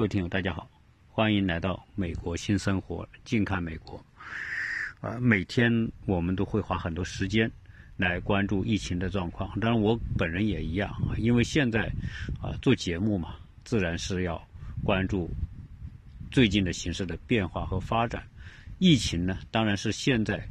[0.00, 0.66] 各位听友，大家好，
[1.10, 4.02] 欢迎来到美国新生活，近看美国。
[5.02, 5.70] 啊，每天
[6.06, 7.52] 我们都会花很多时间
[7.98, 11.92] 来关注疫情的状况，当然我本人也一样啊，因为现在
[12.40, 14.42] 啊做节目嘛，自然是要
[14.82, 15.28] 关注
[16.30, 18.26] 最近的形势的变化和发展。
[18.78, 20.42] 疫情呢，当然是现在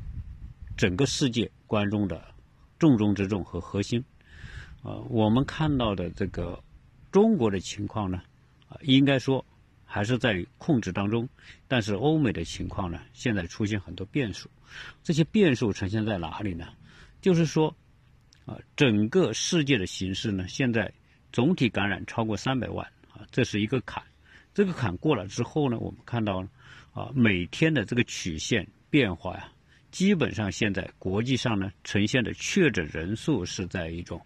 [0.77, 2.23] 整个世界关注的
[2.77, 4.00] 重中之重和核心。
[4.84, 6.63] 啊，我们看到的这个
[7.11, 8.21] 中国的情况呢，
[8.82, 9.46] 应该说。
[9.92, 11.28] 还是在控制当中，
[11.68, 14.47] 但是欧美的情况呢，现在出现很多变数。
[15.02, 16.68] 这些变数呈现在哪里呢？
[17.21, 17.75] 就是说，
[18.46, 20.93] 啊，整个世界的形势呢，现在
[21.33, 24.04] 总体感染超过三百万啊，这是一个坎。
[24.54, 26.47] 这个坎过了之后呢，我们看到
[26.93, 29.52] 啊，每天的这个曲线变化呀，
[29.89, 34.23] 基本上现在国际上呢，呈现的确诊人数是在一种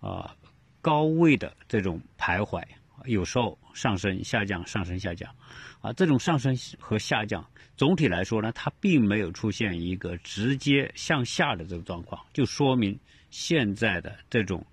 [0.00, 0.36] 啊
[0.82, 2.62] 高位的这种徘徊。
[3.04, 5.34] 有时候上升、下降、上升、下降，
[5.80, 7.44] 啊，这种上升和下降，
[7.76, 12.98] 总体来说呢，它并没有出现一个直接向下的这个状况，就说明
[13.30, 14.64] 现在的这种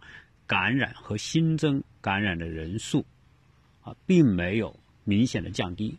[0.46, 3.06] 感染和新增感染的人数，
[3.82, 5.98] 啊，并没有明显的降低。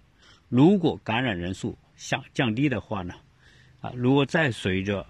[0.48, 3.14] 如果感染人数下降低的话呢，
[3.80, 5.06] 啊，如果再随着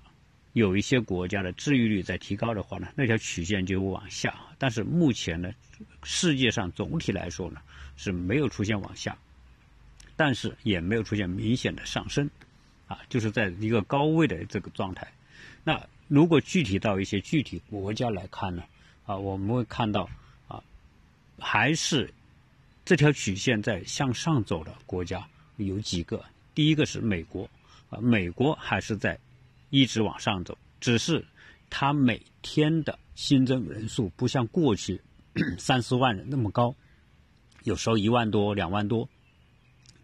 [0.58, 4.34] 有一些国家的治愈率在提高的话呢，那条曲线就往下。
[4.58, 5.50] 但是目前呢，
[6.02, 7.60] 世界上总体来说呢
[7.96, 9.16] 是没有出现往下，
[10.16, 12.28] 但是也没有出现明显的上升，
[12.88, 15.06] 啊，就是在一个高位的这个状态。
[15.62, 18.64] 那如果具体到一些具体国家来看呢，
[19.06, 20.10] 啊，我们会看到
[20.48, 20.62] 啊，
[21.38, 22.12] 还是
[22.84, 25.24] 这条曲线在向上走的国家
[25.56, 26.24] 有几个。
[26.54, 27.48] 第一个是美国，
[27.90, 29.16] 啊，美国还是在。
[29.70, 31.26] 一直往上走，只是
[31.70, 35.02] 它每天的新增人数不像过去
[35.58, 36.74] 三四万人那么高，
[37.64, 39.08] 有时候一万多、两万多，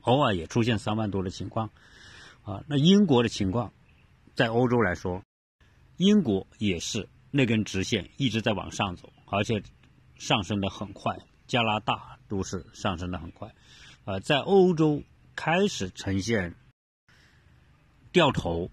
[0.03, 1.71] 偶尔也出现三万多的情况。
[2.43, 3.73] 啊，那英国的情况，
[4.35, 5.23] 在欧洲来说，
[5.97, 9.63] 英国也是那根直线一直在往上走，而且
[10.17, 11.17] 上升的很快。
[11.47, 13.55] 加拿大都是上升的很快。
[14.05, 15.03] 啊，在欧洲
[15.35, 16.55] 开始呈现
[18.13, 18.71] 掉头。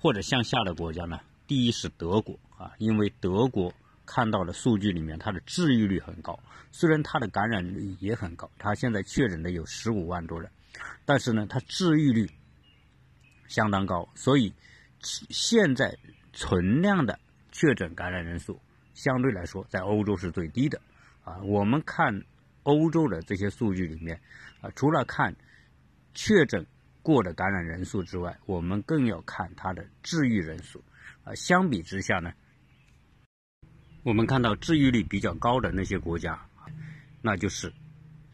[0.00, 1.20] 或者向下的国家呢？
[1.46, 3.72] 第一是德国啊，因为德国
[4.06, 6.38] 看到的数据里面，它的治愈率很高，
[6.70, 10.50] 虽然它的感染率也很高，它现在确诊的有十五万多人，
[11.04, 12.30] 但是呢，它治愈率
[13.48, 14.52] 相当高，所以
[15.00, 15.96] 现在
[16.32, 17.18] 存量的
[17.50, 18.60] 确诊感染人数
[18.94, 20.80] 相对来说在欧洲是最低的
[21.24, 21.38] 啊。
[21.38, 22.22] 我们看
[22.62, 24.20] 欧洲的这些数据里面
[24.60, 25.34] 啊，除了看
[26.14, 26.64] 确诊。
[27.02, 30.82] 过的感染人数之外，我们更要看它的治愈人数。
[31.24, 32.32] 啊，相比之下呢，
[34.02, 36.40] 我们看到治愈率比较高的那些国家，
[37.20, 37.72] 那就是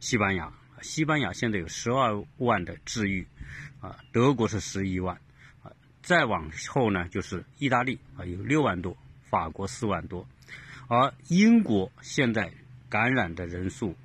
[0.01, 0.53] 西班牙。
[0.83, 3.27] 西班牙现在有十二万的治愈，
[3.81, 5.17] 啊，德国是十一万，
[5.63, 10.29] 啊，再往后呢就是意大利啊有六万多，法国四万多，
[10.89, 12.53] 而英国现在
[12.91, 13.97] 感染的人数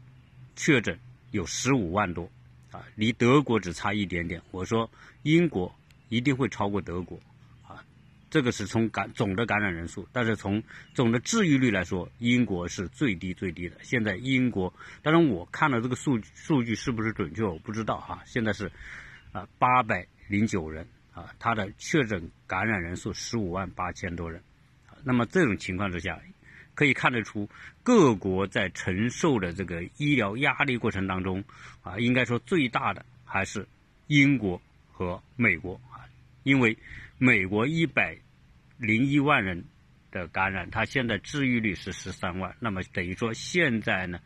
[0.55, 0.97] 确诊
[1.31, 2.31] 有十五万多。
[2.71, 4.41] 啊，离德国只差一点点。
[4.51, 4.89] 我说
[5.23, 5.73] 英国
[6.09, 7.19] 一定会超过德国，
[7.67, 7.83] 啊，
[8.29, 10.61] 这个是从感总的感染人数，但是从
[10.93, 13.77] 总的治愈率来说，英国是最低最低的。
[13.81, 18.21] 现在英国，当然我看了这个数数据是不是准确，我不知道哈。
[18.25, 18.71] 现在是
[19.31, 24.41] 啊八百零九人啊，他的确诊感染人数十五万八千多人，
[25.03, 26.19] 那么这种情况之下。
[26.79, 27.49] 可以看得出，
[27.83, 31.43] 各国在承受的这个医疗压力过程当中，
[31.83, 33.67] 啊，应该说最大的还是
[34.07, 36.07] 英国和美国啊，
[36.43, 36.77] 因为
[37.17, 38.17] 美国一百
[38.77, 39.61] 零一万人
[40.09, 44.17] 的感染，它现在治愈率是十三万，那么等于说现在呢，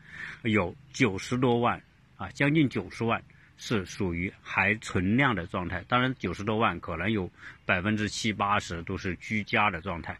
[0.43, 1.81] 有九十多万
[2.17, 3.23] 啊，将近九十万
[3.57, 5.83] 是属于还存量的状态。
[5.87, 7.31] 当然，九十多万可能有
[7.65, 10.15] 百分之七八十都是居家的状态，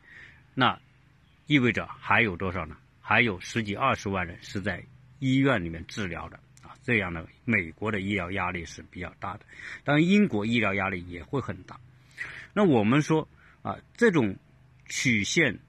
[0.56, 0.80] 那。
[1.46, 2.78] 意味着还有多少呢？
[3.02, 4.84] 还有十几二十万人是在
[5.20, 6.72] 医院里面治疗的啊！
[6.84, 9.46] 这样的美国的医疗压力是比较大的，
[9.84, 11.78] 当然英国医疗压力也会很大。
[12.54, 13.28] 那我们说
[13.62, 14.38] 啊，这种
[14.86, 15.60] 曲线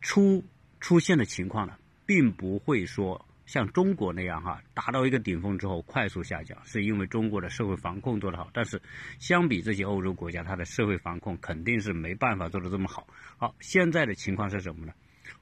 [0.00, 0.44] 出
[0.80, 1.76] 出现的情况呢，
[2.06, 8.48] 并不会说像中国那样哈，达到一个顶峰之后快速下降，是因为中国的社会防控做得好。
[8.52, 8.80] 但是
[9.18, 13.08] 相比这些欧洲国家，它的社会防控肯定是没办法做得这么好。
[13.38, 14.92] 好，现在的情况是什么呢？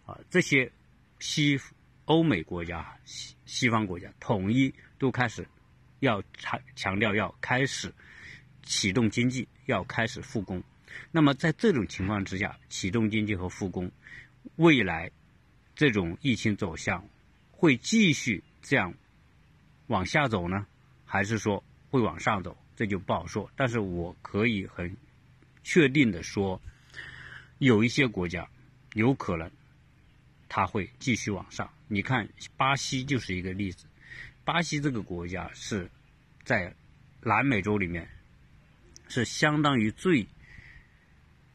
[0.07, 0.71] 啊，这些
[1.19, 1.59] 西
[2.07, 5.47] 欧美国家、西西方国家统一都开始
[6.01, 7.93] 要强强调要开始
[8.63, 10.63] 启动经济，要开始复工。
[11.11, 13.91] 那么在这种情况之下，启动经济和复工，
[14.57, 15.11] 未来
[15.75, 17.09] 这种疫情走向
[17.51, 18.93] 会继续这样
[19.87, 20.67] 往下走呢，
[21.05, 23.51] 还是说会往上走，这就不好说。
[23.57, 24.97] 但是我可以很
[25.63, 26.61] 确定的说，
[27.59, 28.49] 有一些国家
[28.93, 29.51] 有可能
[30.55, 31.69] 它会继续往上。
[31.89, 33.87] 你看，巴西就是一个例子。
[34.45, 35.91] 巴西这个国家是
[36.45, 36.73] 在
[37.23, 38.09] 南美洲里面
[39.09, 40.25] 是相当于最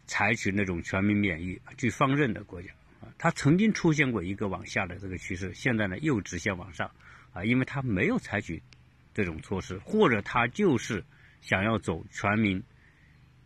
[0.05, 2.67] 采取那种全民免疫、去放任的国家
[2.99, 3.07] 啊。
[3.17, 6.91] 它曾经出现过一个往下的这个趋势，现在呢又直线往上
[7.31, 8.61] 啊，因为它没有采取
[9.13, 11.05] 这种措施，或者它就是
[11.39, 12.61] 想要走全民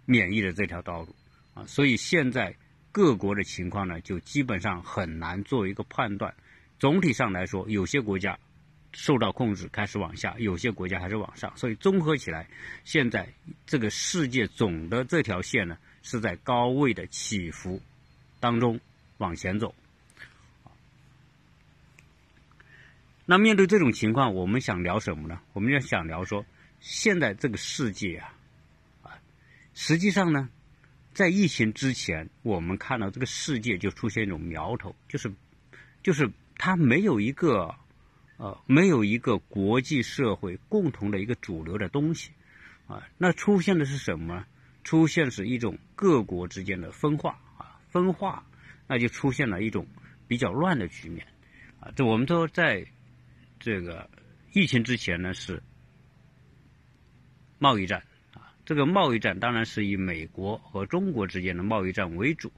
[0.06, 1.16] 免疫的这条道路
[1.54, 2.56] 啊，所以现在
[2.94, 6.34] 各国的情况呢，就基本上很难做一个判断。
[6.80, 8.40] 总体上来说，有些国家。
[8.96, 12.48] 受到控制，开始往下；有些国家还是往上，所以综合起来，
[12.86, 13.28] 现在
[13.66, 17.82] 这个世界总的这条线呢，是在高位的起伏
[18.40, 18.80] 当中
[19.18, 19.74] 往前走。
[23.26, 25.42] 那面对这种情况，我们想聊什么呢？
[25.54, 26.46] 我们要想聊说，
[26.80, 28.36] 现在这个世界啊，
[29.02, 29.18] 啊，
[29.74, 30.48] 实际上呢，
[31.14, 35.32] 在疫情之前，我们看到这个世界就出现一种苗头，就是，
[36.02, 37.76] 就是它没有一个。
[38.38, 42.32] 呃，没有一个国际社会共同的一个主流的东西，
[42.88, 44.44] 啊，那出现的是什么？
[44.84, 48.44] 出现是一种各国之间的分化啊，分化，
[48.88, 49.88] 那就出现了一种
[50.28, 51.28] 比较乱的局面，
[51.80, 52.86] 啊，这我们说在
[53.60, 54.10] 这个
[54.52, 55.62] 疫情之前呢是
[57.60, 58.04] 贸易战，
[58.66, 62.52] 这个贸易战当然是以美国和中国之间的贸易战为主，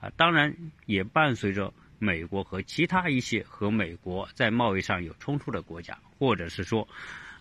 [0.00, 0.56] 啊，当然
[0.86, 1.72] 也伴随着。
[2.04, 6.88] 美国和其他一些和美国在贸易上有冲突的国家，或者是说，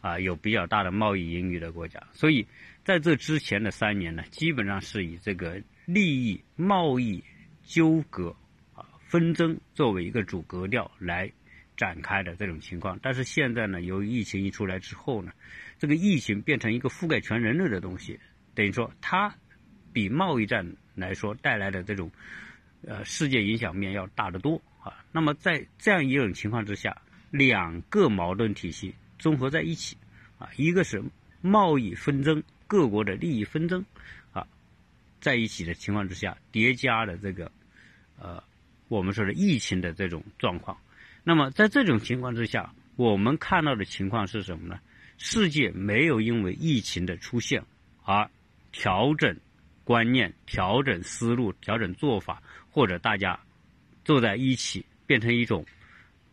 [0.01, 2.45] 啊有比较大的贸易盈余的国家，所以
[2.83, 7.23] 在这之前的三年呢，基本上是以这个利益、贸易
[7.63, 8.35] 纠葛
[8.75, 11.31] 啊纷争作为一个主格调来
[11.75, 12.99] 展开的这种情况。
[13.01, 15.31] 但是现在呢，由于疫情一出来之后呢，
[15.81, 18.19] 这个疫情变成一个覆盖全人类的东西，
[18.53, 19.33] 等于说它
[19.91, 22.11] 比贸易战来说带来的这种。
[22.83, 25.05] 呃，世界影响面要大得多啊。
[25.11, 26.99] 那么在这样一种情况之下，
[27.29, 29.95] 两个矛盾体系综合在一起
[30.39, 31.03] 啊，一个是
[31.41, 33.85] 贸易纷争，各国的利益纷争
[34.33, 34.47] 啊，
[35.19, 37.51] 在一起的情况之下，叠加的这个
[38.17, 38.43] 呃，
[38.87, 40.75] 我们说的疫情的这种状况。
[41.23, 44.79] 那么在这种情况之下，我们看到的情况是什么呢？
[45.23, 47.63] 世界没有因为疫情的出现
[48.03, 48.27] 而
[48.71, 49.37] 调整
[49.83, 52.41] 观念、调整思路、调整做法。
[52.73, 53.37] 或者大家
[54.05, 55.65] 坐在一起，变成一种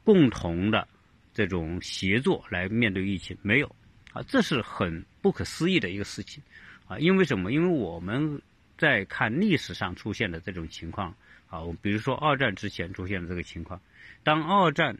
[0.04, 0.86] 共同的
[1.34, 3.66] 这种协作来面对疫情，没有
[4.12, 6.40] 啊，这是很不可思议的一个事情
[6.86, 6.96] 啊！
[7.00, 7.50] 因为什么？
[7.50, 8.40] 因为我们
[8.76, 11.12] 在看历史上出现的这种情况
[11.50, 13.80] 啊，比如说二战之前出现的这个情况，
[14.22, 14.96] 当二战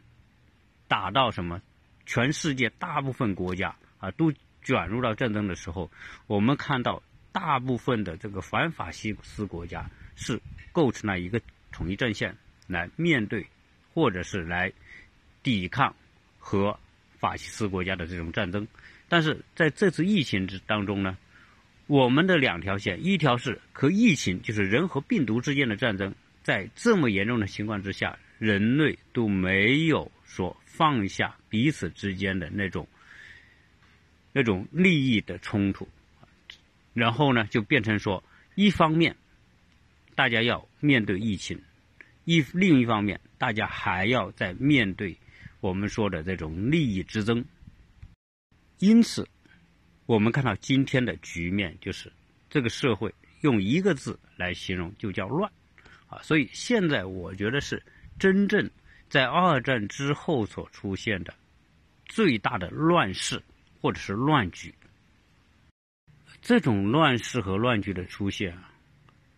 [0.89, 1.61] 打到什么，
[2.09, 4.33] 全世界大部分国家啊都
[4.63, 5.91] 卷入到战争的时候，
[6.25, 10.41] 我们看到大部分的这个反法西斯国家是。
[10.71, 11.41] 构成了一个
[11.71, 13.45] 统一阵线来面对，
[13.91, 14.71] 或者是来
[15.41, 15.93] 抵抗
[16.37, 16.79] 和
[17.17, 18.65] 法西斯国家的这种战争。
[19.09, 21.17] 但是在这次疫情之当中呢，
[21.87, 26.13] 我们的两条线，一条是和疫情，就是人和病毒之间的战争，
[26.43, 32.87] 在这么严重的情况之下，人类都没有说放下彼此之间的那种
[34.31, 35.85] 那种利益的冲突，
[36.93, 38.23] 然后呢，就变成说
[38.55, 39.13] 一方面。
[40.15, 41.61] 大家要面对疫情，
[42.23, 45.17] 一另一方面，大家还要在面对
[45.59, 47.43] 我们说的这种利益之争。
[48.79, 49.27] 因此，
[50.05, 52.09] 我们看到今天的局面就是
[52.49, 55.51] 这个社会用一个字来形容，就叫乱
[56.07, 56.21] 啊！
[56.21, 57.83] 所以现在我觉得是
[58.17, 58.69] 真正
[59.09, 61.33] 在二战之后所出现的
[62.05, 63.41] 最大的乱世
[63.81, 64.73] 或者是乱局。
[66.41, 68.71] 这种乱世和乱局的出现啊，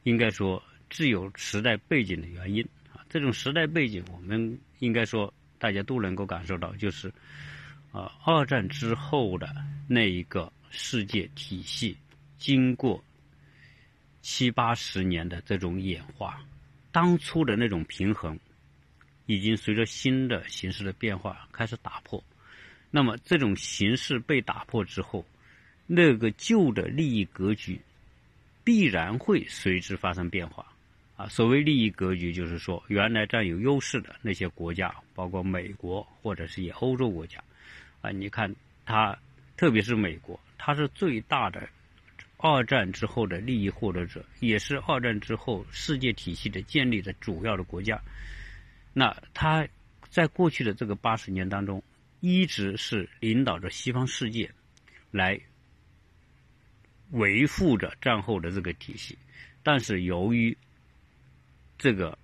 [0.04, 0.62] 应该说。
[0.94, 2.62] 具有时代背景的原因
[2.92, 7.08] 啊，这种时代背景，我们应该说大家都能够感受到，就是
[7.94, 9.48] 啊，二战之后的
[9.88, 11.96] 那一个世界体系，
[12.38, 13.02] 经过
[14.22, 16.44] 七八十年的这种演化，
[16.92, 18.38] 当初的那种平衡，
[19.26, 22.24] 已经随着新的形势的变化开始打破。
[22.90, 25.26] 那么，这种形势被打破之后，
[25.88, 27.80] 那个旧的利益格局
[28.64, 30.66] 必然会随之发生变化。
[31.16, 37.40] 啊，所谓利益格局，就是说，原来占有优势的那些国家，包括美国或者是以欧洲国家，
[38.02, 38.54] 啊，你看
[38.86, 39.16] 它，
[39.56, 41.70] 特别是美国，它是最大的
[42.38, 48.02] 二战之后的利益获得者，也是二战之后世界体系的建立的主要的国家。
[48.94, 49.68] 那他
[50.10, 51.82] 在过去的这个八十年当中，
[52.20, 54.52] 一直是领导着西方世界
[55.12, 55.40] 来
[57.12, 59.18] 维护着战后的这个体系，
[59.64, 60.58] 但是由于
[61.78, 62.18] 这个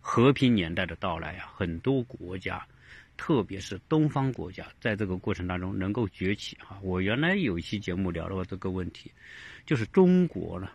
[0.00, 2.64] 和平年代的到来啊，很多国家，
[3.16, 6.78] 特别是东方国家，在这个过程当中能够崛起啊。
[6.82, 9.10] 我原来有一期节目聊了这个问题，
[9.64, 10.70] 就是中国呢，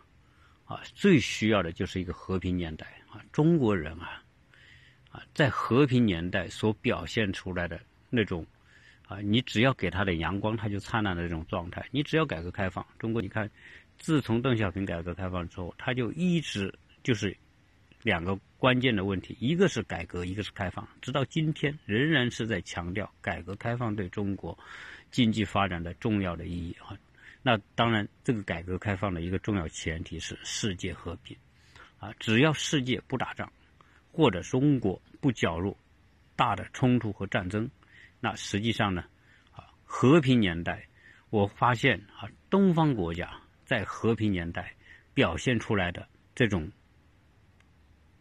[0.65, 3.23] 啊，最需要的就是一个和平年代啊。
[3.31, 4.20] 中国人啊，
[5.11, 8.45] 啊，在和平年代所表现出来的那种
[9.07, 11.85] 啊，你只要给他的阳光，他就灿烂的这种状态。
[11.91, 13.49] 你只要改革开放，中国你看，
[13.97, 17.37] 自从邓小平改革开放之后，他就一直就是。
[18.03, 24.57] 两个关键的问题，一个是改革，一个是开放，直到今天仍然是在强调改革开放对中国
[25.11, 26.97] 经济发展的重要的意义啊。
[27.43, 31.37] 那当然，这个改革开放的一个重要前提是世界和平
[31.99, 32.11] 啊。
[32.19, 33.53] 只要世界不打仗，
[34.11, 35.75] 或者中国不搅入
[36.35, 37.69] 大的冲突和战争，
[38.19, 39.03] 那实际上呢，
[39.51, 40.87] 啊，和平年代，
[41.29, 43.31] 我发现啊，东方国家
[43.65, 44.75] 在和平年代
[45.13, 46.71] 表现出来的这种。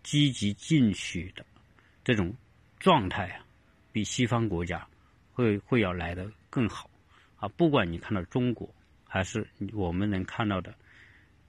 [0.03, 1.45] 积极进取的
[2.03, 2.35] 这种
[2.79, 3.45] 状态啊，
[3.93, 4.89] 比西方国家
[5.31, 6.89] 会会要来的更好
[7.37, 7.47] 啊！
[7.49, 8.75] 不管你看到中国，
[9.07, 10.75] 还是我们能看到的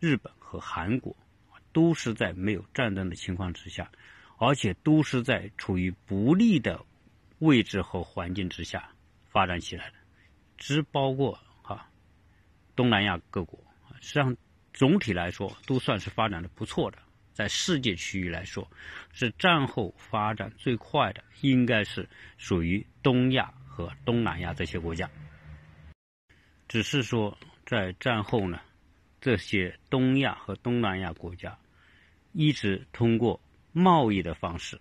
[0.01, 1.15] 日本和韩国，
[1.71, 3.89] 都是在没有战争的情况之下，
[4.41, 6.83] 而且都是在处于不利的
[7.37, 8.89] 位置和环境之下
[9.29, 9.95] 发展起来的，
[10.57, 11.87] 只包括哈
[12.75, 13.63] 东南亚各国，
[13.99, 14.35] 实际上
[14.73, 16.97] 总体来说都算是发展的不错的。
[17.33, 18.67] 在世界区域来说，
[19.13, 25.07] 是战后发展最快的，应该是属于东亚和东南亚这些国家。
[26.67, 28.59] 只是说，在战后呢，
[29.21, 31.55] 这些东亚和东南亚国家
[32.31, 33.39] 一直通过
[33.71, 34.79] 贸易的方式，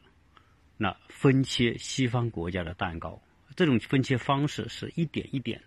[0.77, 3.21] 那分切西方国家的蛋糕。
[3.57, 5.63] 这种分切方式是一点一点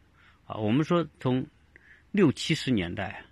[0.46, 0.56] 啊。
[0.58, 1.46] 我们说，从
[2.12, 3.26] 六七十年代。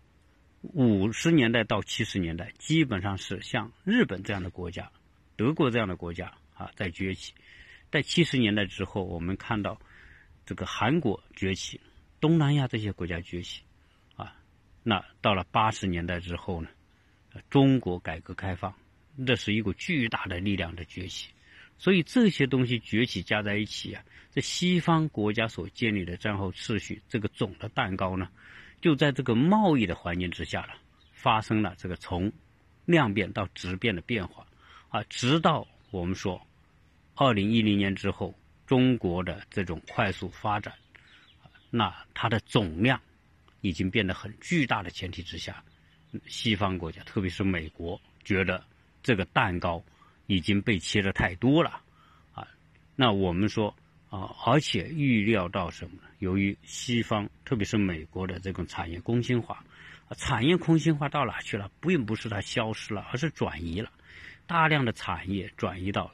[0.74, 4.92] 五十年代到七十年代，基本上是像日本这样的国家、
[5.36, 7.34] 德国这样的国家啊在崛起。
[7.90, 9.82] 在七十年代之后，我们看到
[10.46, 11.82] 这个韩国崛起，
[12.20, 13.64] 东南亚这些国家崛起
[14.16, 14.36] 啊。
[14.84, 16.70] 那到了八十年代之后呢，
[17.50, 18.72] 中国改革开放，
[19.26, 21.30] 这是一个巨大的力量的崛起。
[21.78, 28.30] 所以这些东西崛起加在一起啊，这西方国家所建立的战后秩序，这个总的蛋糕呢。
[28.82, 30.74] 就在这个贸易的环境之下了，
[31.12, 32.32] 发生了这个从
[32.86, 34.46] 量变到质变的变化，
[34.90, 36.42] 啊，直到我们说
[37.14, 38.34] 二零一零年之后，
[38.66, 40.74] 中国的这种快速发展，
[41.70, 43.00] 那它的总量
[43.62, 45.64] 已经变得很巨大的前提之下，
[46.26, 48.64] 西方国家，特别是美国，觉得
[49.04, 49.84] 这个蛋糕
[50.28, 51.82] 已经被切的太多了，
[52.34, 52.48] 啊，
[52.96, 53.76] 那我们说。
[54.12, 56.10] 啊，而且预料到什么呢？
[56.20, 59.64] 由于西方，特别是美国的这种产业空心化，
[60.18, 61.72] 产业空心化到哪去了？
[61.80, 63.90] 并不是它消失了，而是转移了，
[64.48, 66.12] 大量的产业转移到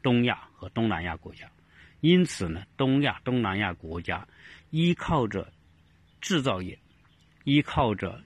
[0.00, 1.50] 东亚和东南亚国家。
[2.00, 4.28] 因此呢，东亚、东南亚国家
[4.70, 5.52] 依靠着
[6.20, 6.78] 制造业，
[7.42, 8.22] 依靠着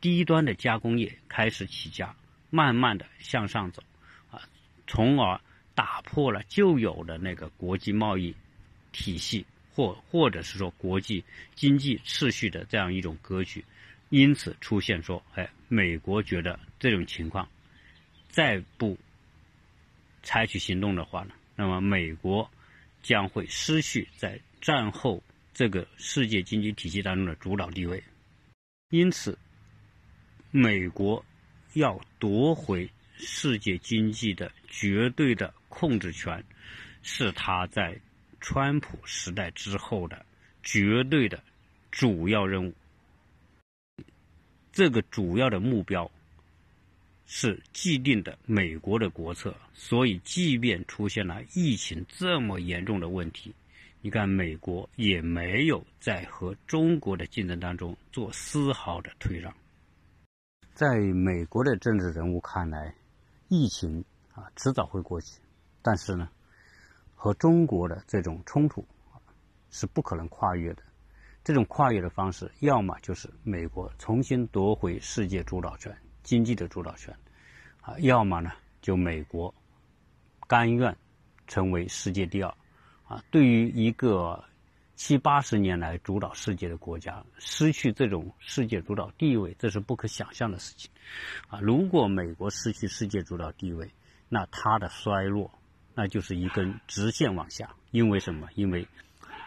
[0.00, 2.16] 低端的加工业开始起家，
[2.54, 3.82] 慢慢的向上走，
[4.30, 4.40] 啊，
[4.86, 5.40] 从而。
[5.76, 8.32] 打破了旧有的那个国际贸易
[8.92, 9.44] 体系，
[9.74, 11.24] 或或者是说国际
[11.56, 13.64] 经济秩序的这样一种格局，
[14.08, 17.48] 因此出现说，哎，美国觉得这种情况
[18.28, 18.96] 再不
[20.22, 22.48] 采取行动的话呢，那么美国
[23.02, 25.20] 将会失去在战后
[25.52, 28.00] 这个世界经济体系当中的主导地位，
[28.90, 29.36] 因此，
[30.52, 31.24] 美国
[31.74, 35.52] 要夺回世界经济的绝对的。
[35.76, 36.44] 控制权
[37.02, 37.98] 是他在
[38.40, 40.24] 川普时代之后的
[40.62, 41.42] 绝对的
[41.90, 42.72] 主要任务。
[44.72, 46.08] 这个主要的目标
[47.26, 53.52] 是既定的美国的国策，所以即便出现了疫情这么严重的问题，
[54.00, 59.52] 你看美国也没有在和中国的竞争当中做丝毫的退让。
[60.74, 62.92] 在美国的政治人物看来，
[63.46, 64.04] 疫情
[64.34, 65.40] 啊迟早会过去。
[65.82, 66.28] 但是呢，
[67.14, 68.84] 和中国的这种冲突
[69.70, 70.82] 是不可能跨越的。
[71.44, 77.16] 这种跨越的方式，要么就是美国重新夺回世界主导权、经济的主导权，
[77.80, 78.50] 啊，要么呢
[78.82, 79.54] 就美国
[80.48, 80.96] 甘愿
[81.46, 82.52] 成为世界第二。
[83.06, 84.42] 啊，对于一个
[84.94, 90.90] 七八十年来主导世界的国家，失去这种世界主导地位，这是不可想象的事情。
[91.48, 93.90] 啊，如果美国失去世界主导地位，
[94.28, 95.50] 那它的衰落。
[95.96, 98.48] 那就是一根直线往下，因为什么？
[98.56, 98.88] 因为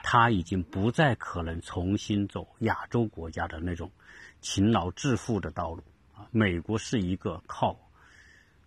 [0.01, 3.91] 它已经不再可能重新走亚洲国家的那种
[4.39, 5.83] 勤劳致富的道路
[6.15, 6.25] 啊。
[6.31, 7.77] 美国是一个靠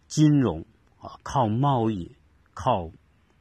[0.08, 0.62] 金融
[1.00, 2.14] 啊、靠贸易、
[2.52, 2.90] 靠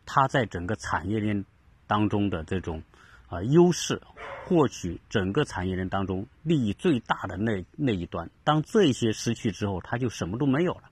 [0.06, 1.44] 它在整个产业链
[1.86, 2.82] 当中的这种
[3.30, 4.02] 啊优势，
[4.46, 8.30] 获取整个产业链当中利益最大的那那一端。
[8.44, 10.84] 当这些失去之后，他就什么都没有了。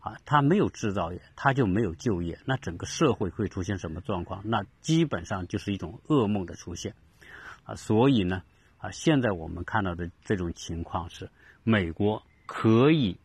[0.00, 4.42] 啊，他没有制造业，他就没有就业，那整个社会会出现什么状况？
[4.44, 6.94] 那基本上就是一种噩梦的出现，
[7.62, 8.42] 啊，所以呢，
[8.76, 11.30] 啊，现在我们看到的这种情况是，
[11.62, 13.16] 美国可以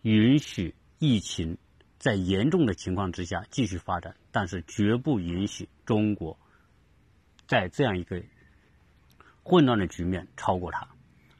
[0.00, 1.58] 允许疫情
[1.98, 6.38] 在严重的情况之下继续发展，但是绝不允许中国
[7.52, 8.18] 在这样一个
[9.42, 10.88] 混乱的局面超过它，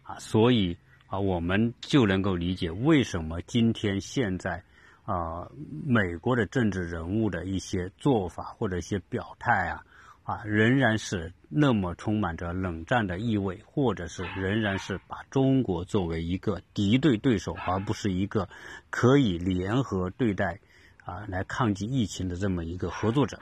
[0.03, 0.77] 啊，所以
[1.07, 4.63] 啊，我们就能够理解为什么今天现在。
[5.05, 5.51] 啊，
[5.85, 9.85] 美国的政治人物的一些做法或者一些表态啊，
[10.23, 18.49] 啊，仍然是那么充满着冷战的意味，或者是仍然是把中国作为一个敌对对手，而不是一个
[18.91, 20.61] 可以联合对待
[21.05, 23.41] 啊来抗击疫情的这么一个合作者。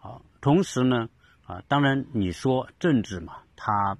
[0.00, 1.08] 啊，同时呢，
[1.50, 3.96] 啊，当然你说政治嘛，它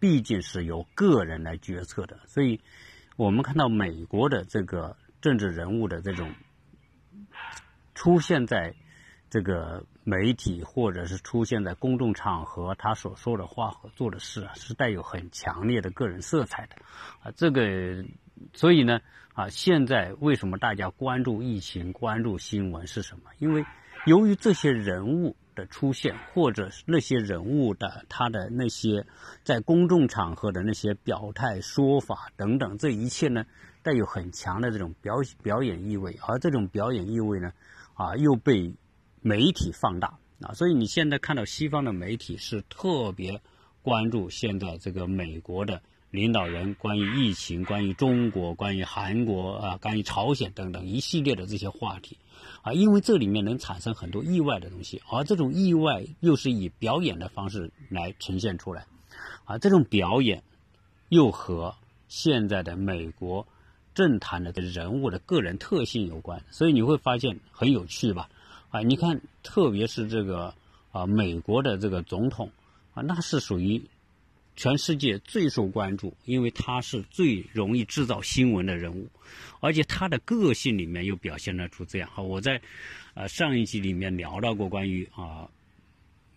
[0.00, 2.60] 毕竟是由个人来决策的，所以
[3.16, 4.96] 我们看到美国的这个。
[5.20, 6.32] 政治人物的这种
[7.92, 8.72] 出现在
[9.28, 16.76] 这个媒体，或者是出现在公众场合，他所说的话和做的事啊，是带有很强烈的个人色彩的
[17.20, 17.32] 啊。
[17.34, 18.04] 这个，
[18.54, 19.00] 所以呢，
[19.34, 23.22] 啊，现在为什么大家关注疫情、关注新闻是什么？
[23.40, 23.64] 因为
[24.08, 29.04] 由于这些人物的出现，或者那些人物的他的那些
[29.44, 33.44] 在公众场合的那些表态、说法等等，这一切呢？
[33.82, 37.52] 带有很强的这种表表演意味，而这种表演意味呢，
[37.94, 38.74] 啊，又被
[39.20, 43.40] 媒体放大啊，所以你现在看到西方的媒体是特别
[43.82, 52.18] 关注现在这个美国的领导人关于疫情、关于中国、关于韩国啊、关于朝鲜等等一系列的这些话题
[52.62, 58.86] 啊，因为这里面能产生很多意外的东西，而这种意外又是以表演的方式来呈现出来，
[59.44, 60.42] 啊，这种表演
[61.08, 61.74] 又和
[62.08, 63.46] 现在的美国。
[63.94, 68.30] 政坛的人物的个人特性有关，所以你会发现很有趣吧？
[68.70, 70.54] 啊，你看，特别是这个
[70.92, 72.52] 啊，美国的这个总统
[72.94, 73.82] 啊，那是属于
[74.58, 79.08] 全世界最受关注，因为他是最容易制造新闻的人物，
[79.60, 82.10] 而且他的个性里面又表现得出这样。
[82.12, 82.60] 好，我在
[83.14, 85.48] 呃上一集里面聊到过关于啊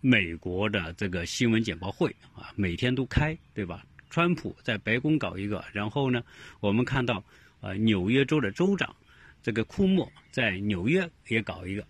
[0.00, 3.84] 美国的这个新闻简报会啊，每天都开，对吧？
[4.08, 6.22] 川普在白宫搞一个，然后呢，
[6.60, 7.22] 我们看到。
[7.64, 8.92] 呃，纽约州的州长，
[9.40, 11.82] 这个库莫在纽约也搞一个，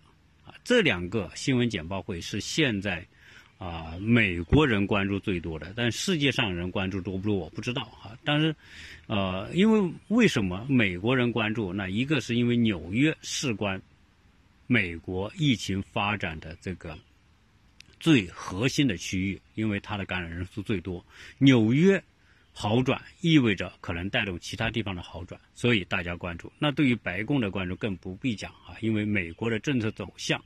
[0.45, 3.03] 啊，这两个新闻简报会是现在
[3.57, 8.17] 啊美国人关注最多的，但世界上人关注多不多我不知道哈。
[8.23, 8.55] 但是，
[9.07, 11.71] 呃，因为为什么美国人关注？
[11.73, 13.81] 那一个是因为纽约事关
[14.67, 16.97] 美国疫情发展的这个
[17.99, 21.05] 最核心的区域，因为它的感染人数最多，
[21.37, 22.03] 纽约。
[22.55, 26.53] 好转意味着可能带动其他地方的好转，所以大家关注。
[26.59, 30.39] 那对于白宫的关注更不必讲啊，因为美国的政策走向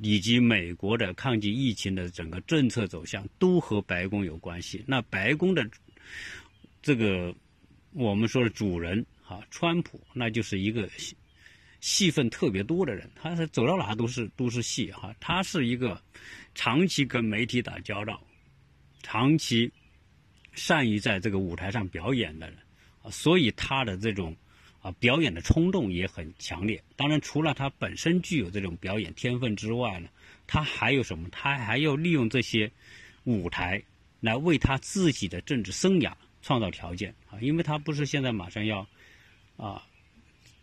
[0.00, 4.82] 以及美国的抗击疫情的整个政策走向都和白宫有关系。
[4.86, 5.68] 那白宫的
[6.80, 7.34] 这个
[7.92, 10.88] 我们说的主人啊，川普，那就是一个
[11.80, 15.14] 戏份特别多的人，他是走到哪都是都是戏哈。
[15.20, 16.00] 他是一个
[16.54, 18.22] 长期跟媒体打交道，
[19.02, 19.70] 长期。
[20.54, 22.58] 善于在这个舞台上表演的人，
[23.00, 24.36] 啊，所以他的这种
[24.82, 26.82] 啊表演的冲动也很强烈。
[26.96, 30.08] 当然，除了他本身具有这种表演天分之外呢，
[30.46, 31.28] 他还有什么？
[31.30, 32.70] 他还要利用这些
[33.24, 33.82] 舞台
[34.20, 37.38] 来为他自己的政治生涯创造条件啊！
[37.40, 38.86] 因为他不是现在马上要
[39.56, 39.82] 啊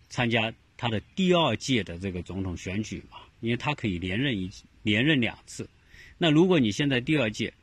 [0.09, 3.17] 参加他的第二届的这个总统选举嘛？
[3.39, 4.51] 因为他可以连任一
[4.83, 5.69] 连任两次。
[6.17, 7.53] 那如果你现在第二届，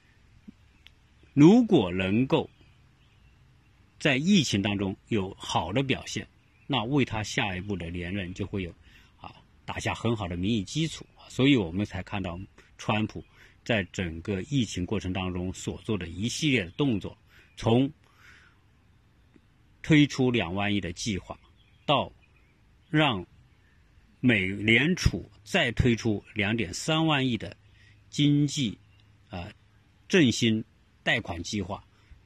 [1.35, 2.49] 如果能够
[3.99, 6.27] 在疫情当中有好的表现，
[6.67, 8.71] 那为他下一步的连任就会有
[9.17, 11.07] 啊打下很好的民意基础。
[11.29, 12.39] 所以我们才看到
[12.79, 13.25] 川普
[13.65, 17.17] 在整个疫情过程当中所做的一系列的动作，
[17.57, 17.91] 从
[19.83, 21.39] 推出两万亿的计划，
[21.85, 22.13] 到
[22.89, 23.27] 让
[24.21, 27.57] 美联储再推出两点三万亿的
[28.11, 28.79] 经济
[29.29, 29.53] 啊
[30.09, 30.65] 振兴。
[31.03, 31.85] 贷款计划，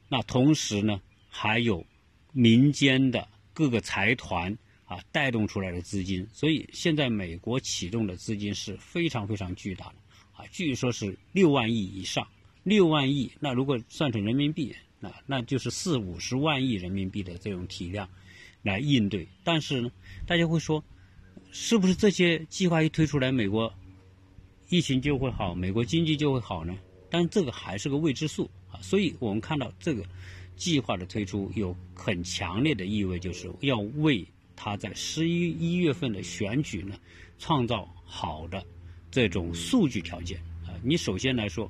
[0.09, 0.99] 那同时呢，
[1.29, 1.85] 还有
[2.31, 3.29] 民间的
[3.61, 9.95] 各个财团啊带动出来的资金，所以现在美国启动的资金是非常非常巨大的
[10.31, 12.27] 啊，据说是六万亿以上
[12.63, 18.09] 六万亿，那如果算成人民币，那那就是四五十万亿人民币的这种体量
[18.63, 19.27] 来应对。
[19.43, 19.91] 但是呢，
[20.25, 20.83] 大家会说，
[21.51, 23.71] 是不是这些计划一推出来，美国
[24.69, 26.75] 疫情就会好，美国经济就会好呢？
[27.11, 28.81] 但这个还是个未知数啊。
[28.81, 30.03] 所以我们看到这个
[30.61, 34.23] 计划的推出有很强烈的意味，就是要为
[34.55, 36.95] 他在十一一月份的选举呢
[37.39, 38.63] 创造好的
[39.09, 40.69] 这种数据条件啊。
[40.83, 41.69] 你首先来说。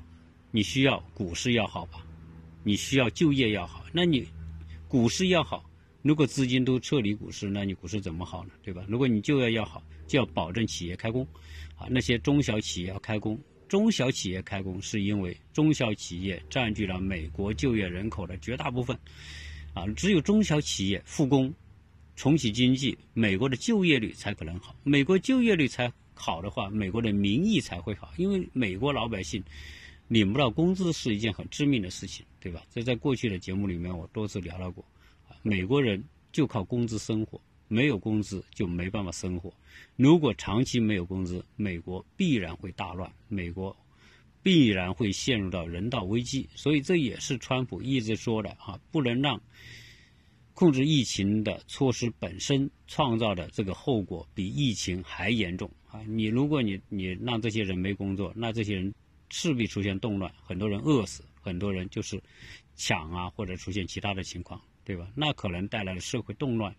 [0.54, 2.04] 你需要股市要好吧？
[2.62, 3.82] 你需要就业要好。
[3.90, 4.28] 那你
[4.86, 5.64] 股市要好，
[6.02, 8.50] 如果资金都撤离股市，那你股市怎么好呢？
[8.62, 8.84] 对吧？
[8.86, 11.26] 如果你就业要好，就要保证企业开工，
[11.74, 13.40] 啊，那些中小企业要开工。
[13.72, 18.94] 中小企业开工是因为中小企业占据了美国就业人口的绝大部分，
[19.72, 21.50] 啊，只有中小企业复工，
[22.14, 24.76] 重启经济，美国的就业率才可能好。
[24.84, 29.42] 美国就业率才好的话，美国的民意才会好，因为美国老百姓。
[30.08, 32.62] 领不到工资是一件很致命的事情，对吧？
[32.70, 34.84] 这在过去的节目里面我多次聊到过。
[35.40, 37.40] 美国人就靠工资生活，
[37.72, 39.52] 没有工资就没办法生活。
[39.96, 43.76] 如果长期没有工资，美国必然会大乱，美国
[44.42, 46.48] 必然会陷入到人道危机。
[46.54, 49.40] 所以这也是川普一直说的啊，不能让
[50.52, 56.02] 控制疫情的措施本身创造的这个后果比疫情还严重啊！
[56.06, 58.92] 你如果你你让这些人没工作，那这些人。
[59.34, 62.22] 势必出现动乱，很多人饿死，很多人就是
[62.76, 65.08] 抢啊，或者出现其他的情况，对吧？
[65.14, 66.76] 那可能带来了社会动乱，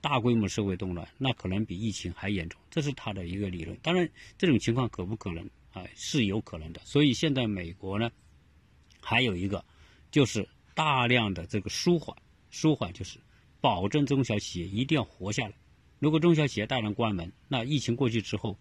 [0.00, 2.60] 大规模社会动乱，那可能比疫情还严重。
[2.70, 3.76] 这是他的一个理论。
[3.82, 4.08] 当然，
[4.38, 5.84] 这种情况可不可能啊？
[5.94, 6.80] 是有可能的。
[6.84, 8.10] 所以现在美国呢，
[9.00, 9.64] 还有一个
[10.10, 12.16] 就是大量的这个舒缓，
[12.50, 13.18] 舒缓就是
[13.60, 15.54] 保证中小企业一定要活下来。
[15.98, 18.58] 如果中小企业大量关门，那疫情过去之后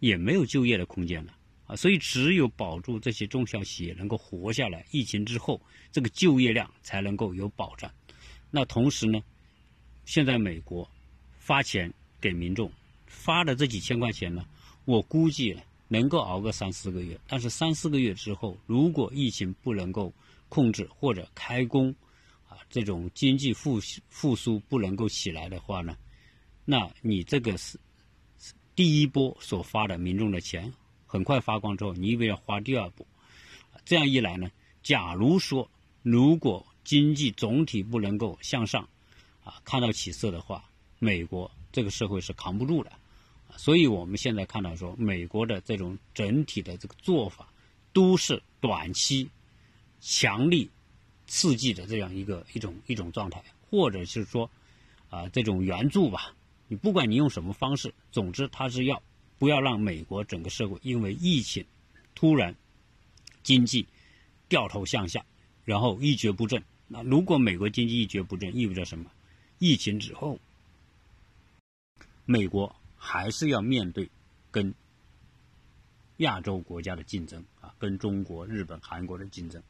[0.00, 1.34] 也没有就业的空间了。
[1.66, 5.58] 啊，所以只有保住这些中小企业能够活下来，疫情之后
[5.90, 7.90] 这个就业量才能够有保障。
[8.50, 9.18] 那同时呢，
[10.04, 10.88] 现在美国
[11.38, 12.70] 发钱给民众，
[13.06, 14.44] 发的这几千块钱呢，
[14.84, 15.56] 我估计
[15.88, 17.18] 能够熬个三四个月。
[17.26, 20.12] 但是三四个月之后，如果疫情不能够
[20.48, 21.94] 控制或者开工，
[22.48, 25.96] 啊，这种经济复复苏不能够起来的话呢，
[26.64, 27.78] 那你这个是
[28.74, 30.72] 第一波所发的民众的钱。
[31.06, 33.06] 很快发光之后，你以为要花第二步，
[33.84, 34.50] 这样一来呢？
[34.82, 35.70] 假如说
[36.02, 38.88] 如果经济总体不能够向上，
[39.44, 40.64] 啊，看到起色的话，
[40.98, 42.90] 美国这个社会是扛不住的，
[43.56, 47.48] 所以我们现在看到说，美国的这种整体的这个做法，
[47.92, 49.30] 都是短期
[50.00, 50.68] 强力
[51.28, 54.50] 刺激的这样一个一种一种状态，或者是说
[55.10, 56.34] 啊这种援助吧，
[56.66, 59.00] 你不管你用什么方式，总之它是要。
[59.36, 61.66] 不要让美国整个社会因为疫情
[62.14, 62.54] 突然
[63.42, 63.84] 经济
[64.48, 65.26] 掉头向下，
[65.64, 66.62] 然后一蹶不振。
[66.86, 69.10] 那如果美国经济一蹶不振，意味着什么？
[69.64, 70.38] 疫情之后，
[72.24, 74.10] 美国还是要面对
[74.50, 74.74] 跟
[76.18, 79.62] 亚洲国家的竞争啊，跟中国、日本、韩国的竞争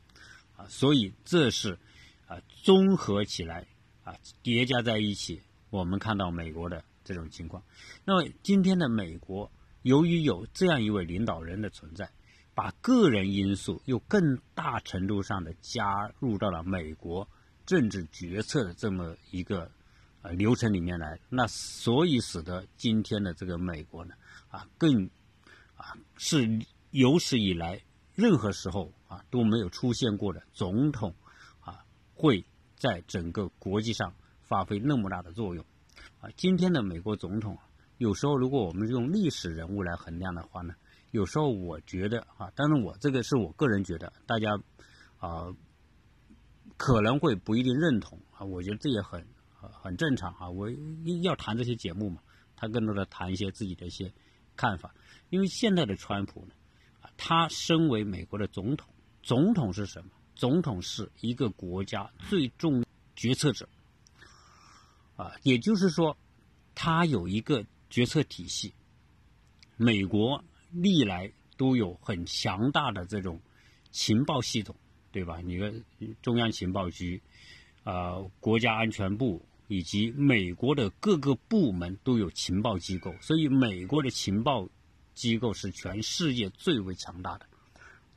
[0.57, 0.67] 啊。
[0.69, 1.79] 所以这是
[2.27, 3.67] 啊综合起来
[4.03, 6.85] 啊叠加在一起，我们看到美国的。
[7.07, 7.63] 这种情况，
[8.07, 9.53] 那么今天的美国，
[9.83, 12.11] 由于有这样一位领导人的存在，
[12.55, 17.29] 把个人因素又更大程度上的加入到了美国
[17.67, 19.71] 政治决策的这么一个
[20.25, 24.15] 呃流程里面来，那所以使得今天的这个美国呢，
[24.49, 25.05] 啊更
[25.77, 26.49] 啊是
[26.91, 27.83] 有史以来
[28.15, 31.15] 任何时候啊都没有出现过的总统
[31.61, 31.85] 啊
[32.15, 32.43] 会
[32.75, 35.63] 在整个国际上发挥那么大的作用。
[36.21, 37.59] 啊，今天的美国总统，
[37.99, 40.75] 有时候如果我们用历史人物来衡量的话呢，
[41.11, 44.59] 有时候我觉得啊，当然我这个是我个人觉得，大家
[45.19, 45.55] 啊
[46.79, 49.27] 可能会不一定认同啊，我觉得这也很
[49.69, 50.51] 很正常啊。
[50.51, 50.69] 我
[51.23, 52.23] 要谈这些节目嘛，
[52.57, 54.13] 他更多的谈一些自己的一些
[54.57, 54.95] 看法，
[55.31, 56.55] 因为现在的川普呢，
[57.01, 58.89] 啊，他身为美国的总统，
[59.23, 60.11] 总统是什么？
[60.35, 63.69] 总统是一个国家最重决策者。
[65.17, 66.17] 啊，也就是说，
[66.75, 68.75] 他有一个决策体系。
[69.77, 73.41] 美国历来都有很强大的这种
[73.93, 74.75] 情报系统，
[75.13, 75.41] 对吧？
[75.41, 75.85] 你看
[76.21, 77.23] 中央情报局、
[77.85, 84.69] 啊国家安全部以及美国的各个部门都有情报机构，所以美国的情报
[85.15, 87.47] 机构是全世界最为强大的，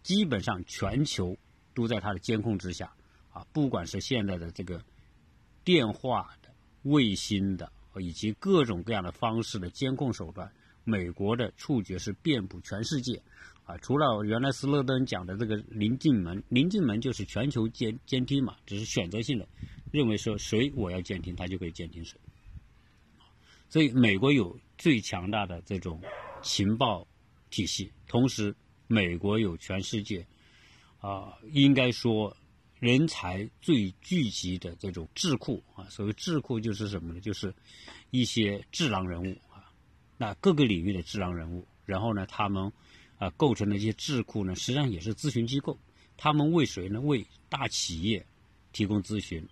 [0.04, 1.38] 基本上全球
[1.74, 2.94] 都在它的监控之下。
[3.32, 4.84] 啊，不管是现在的这个
[5.64, 6.48] 电话的。
[6.84, 10.50] 卫星的以及各种各样的方式的监控手段，
[10.86, 13.22] 美国的触觉是遍布全世界，
[13.67, 19.45] 啊，除了原来斯诺登讲的这个临近门，临近门就是全球监监听嘛，只是选择性的，
[19.91, 22.17] 认为说谁我要监听，他就可以监听谁。
[23.67, 26.01] 所以美国有最强大的这种
[26.41, 27.06] 情报
[27.49, 28.56] 体系，同时
[28.88, 30.25] 美国有全世界
[31.01, 32.34] 啊，应该说
[32.80, 35.84] 人才最聚集的这种智库啊。
[35.89, 37.19] 所谓智库就是什么呢？
[37.19, 37.53] 就是
[38.12, 39.67] 一些智囊人物啊，
[40.17, 42.71] 那各个领域的智囊人物，然后呢，他们。
[43.17, 45.77] 啊，构成的一些智库呢，实际上也是咨询机构。
[46.17, 46.99] 他们为谁呢？
[46.99, 48.25] 为大企业
[48.71, 49.47] 提供咨询，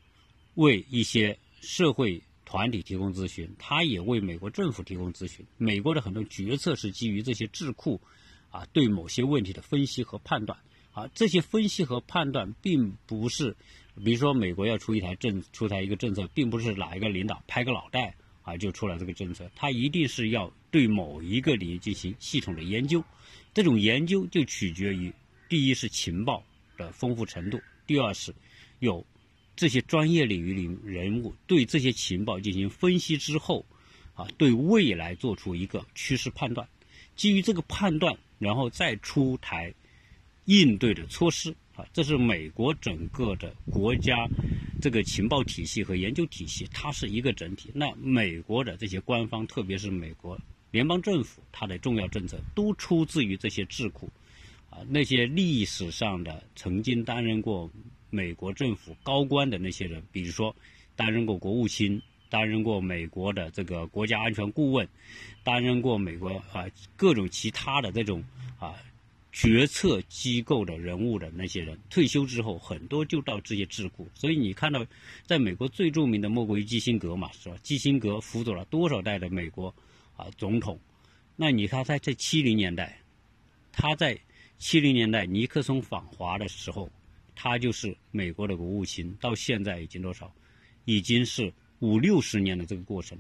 [0.56, 3.48] 为一些社会团体提供咨询。
[3.60, 5.46] 他也为美国政府提供咨询。
[5.58, 8.02] 美国的很多决策是基于这些智库
[8.50, 10.58] 啊对某些问题的分析和判断。
[10.92, 13.58] 啊，这些分析和判断并不是，
[14.04, 19.52] 比如说美国要出一台政出台一个政策，并不是哪一个领导拍个脑袋啊就出来这个政策。
[19.56, 23.04] 他一定是要对某一个领域进行系统的研究。
[23.56, 25.14] 这种研究就取决于，
[25.48, 26.44] 第一是情报
[26.76, 28.36] 的丰富程度，第二是
[28.80, 29.06] 有
[29.56, 33.66] 这些专业领域里人物对这些情报进行分析之后，
[34.14, 36.68] 啊，对未来做出一个趋势判断，
[37.16, 39.74] 基于这个判断，然后再出台
[40.44, 44.28] 应对的措施，啊，这是美国整个的国家
[44.82, 47.72] 这个情报体系和研究体系，它是一个整体。
[47.74, 50.38] 那美国的这些官方，特别是美国。
[50.76, 54.10] 联邦政府它的重要政策都出自于这些智库，
[54.70, 57.72] 啊，那些历史上的曾经担任过
[58.10, 60.54] 美国政府高官的那些人，比如说
[60.98, 64.86] 担任过国务卿，担任过美国的这个国家安全顾问，
[65.46, 66.66] 担任过美国啊
[66.98, 68.22] 各种其他的这种
[68.60, 68.76] 啊
[69.32, 74.86] 决策机构的人物的那些人，退休之后很多就到这些智库，所以你看到
[75.26, 77.56] 在美国最著名的莫过于基辛格嘛，是吧？
[77.64, 79.74] 基辛格辅佐了多少代的美国？
[80.16, 80.80] 啊，总统，
[81.36, 83.02] 那你看在这七零年代，
[83.72, 84.18] 他在
[84.58, 86.90] 七零年代尼克松访华的时候，
[87.36, 90.34] 他就是美国的国务卿，到现在已经多少，
[90.86, 93.18] 已经是五六十年的这个过程，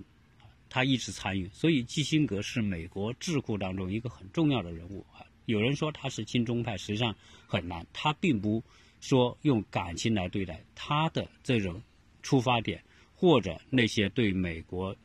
[0.69, 5.19] 他一直参与，所以基辛格是美国智库当中一个很重要的人物啊。
[5.45, 7.13] 有人说他是亲中派，实际上
[7.45, 8.63] 很难，他并不
[9.01, 11.81] 说用感情来对待他的这种
[12.23, 12.81] 出发点，
[13.13, 14.95] 或者那些对美国。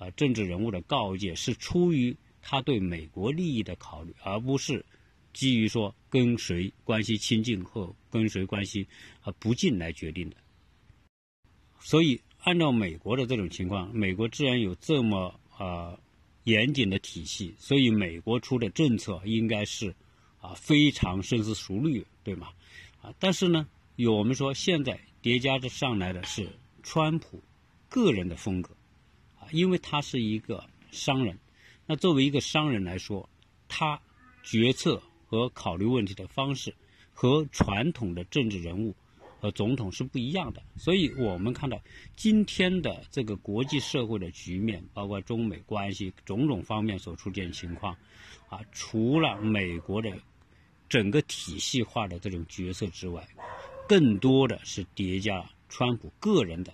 [0.00, 4.82] 啊，政治人物的告诫是出于他对美国利益的考虑，而不是
[5.34, 8.88] 基于说跟谁关系亲近或跟谁关系
[9.20, 10.36] 啊不近来决定的。
[11.80, 16.00] 所以，按照美国的这种情况，美国自然有这么啊
[16.44, 19.94] 严谨的体系，所以美国出的政策应该是
[20.40, 22.48] 啊非常深思熟虑，对吗？
[23.02, 26.48] 啊，但是呢，有我们说现在叠加着上来的是
[26.82, 27.42] 川普
[27.90, 28.74] 个人的风格。
[29.50, 31.38] 因为他是一个商人，
[31.86, 33.28] 那作为一个商人来说，
[33.68, 34.00] 他
[34.42, 36.74] 决策和考虑问题的方式
[37.12, 38.94] 和传统的政治人物
[39.40, 40.62] 和总统是不一样的。
[40.76, 41.80] 所以我们看到
[42.16, 47.96] 今天的这个国际社会的局面，包括中美关系种种方面所出现情况，
[48.48, 50.16] 啊，除了美国的
[50.88, 53.26] 整个体系化的这种决策之外，
[53.88, 56.72] 更多的是叠加川普个人的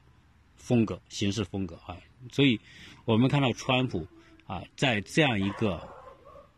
[0.56, 1.96] 风格、行事风格啊。
[2.32, 2.60] 所以，
[3.04, 4.06] 我们看到川普
[4.46, 5.88] 啊，在这样一个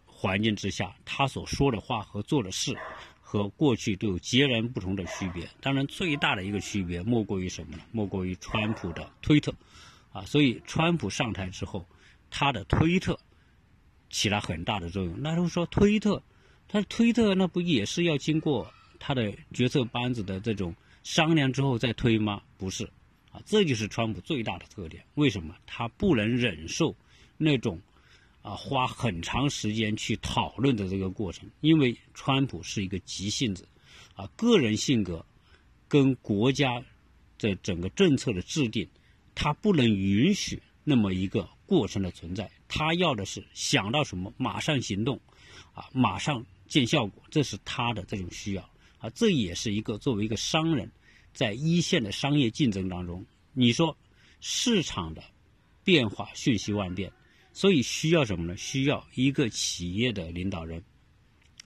[0.07, 2.77] 环境之下，他所说的话和做的事，
[3.21, 5.49] 和过去都有截然不同的区别。
[5.61, 7.83] 当然，最大的一个区别莫过于什么呢？
[7.93, 9.55] 莫过于川普的推特
[10.13, 10.25] 啊。
[10.25, 11.87] 所以，川普上台之后，
[12.31, 13.19] 他的推特
[14.11, 15.15] 起了很大的作用。
[15.21, 16.23] 那都说推特，
[16.67, 22.43] 他推特那不也是要经过他的决策班子的这种商量之后再推吗？
[22.57, 22.91] 不是。
[23.45, 25.05] 这就是川普最大的特点。
[25.15, 26.95] 为什么他不能忍受
[27.37, 27.81] 那种
[28.43, 31.49] 啊花很长时间去讨论的这个过程？
[31.61, 33.69] 因为川普是一个急性子，
[34.15, 35.25] 啊，个人性格
[35.87, 36.83] 跟国家
[37.39, 38.89] 的整个政策的制定，
[39.35, 42.51] 他不能允许那么一个过程的存在。
[42.69, 45.21] 他要的是想到什么马上行动，
[45.73, 48.71] 啊，马上见效果，这是他的这种需要。
[48.99, 50.91] 啊，这也是一个作为一个商人。
[51.39, 53.97] 在一线的商业竞争当中，你说
[54.41, 55.23] 市场的
[55.85, 57.13] 变化瞬息万变，
[57.53, 58.57] 所以需要什么呢？
[58.57, 60.83] 需要一个企业的领导人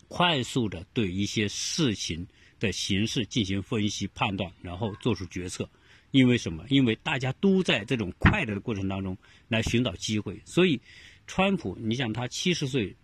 [0.08, 2.26] 快速的对一些事情
[2.61, 5.66] 的形式进行分析判断，然后做出决策。
[6.11, 6.66] 因为什么？
[6.68, 9.16] 因为大家都在这种快乐的过程当中
[9.48, 10.38] 来寻找机会。
[10.44, 10.78] 所以，
[11.26, 12.94] 川普，你想他七十岁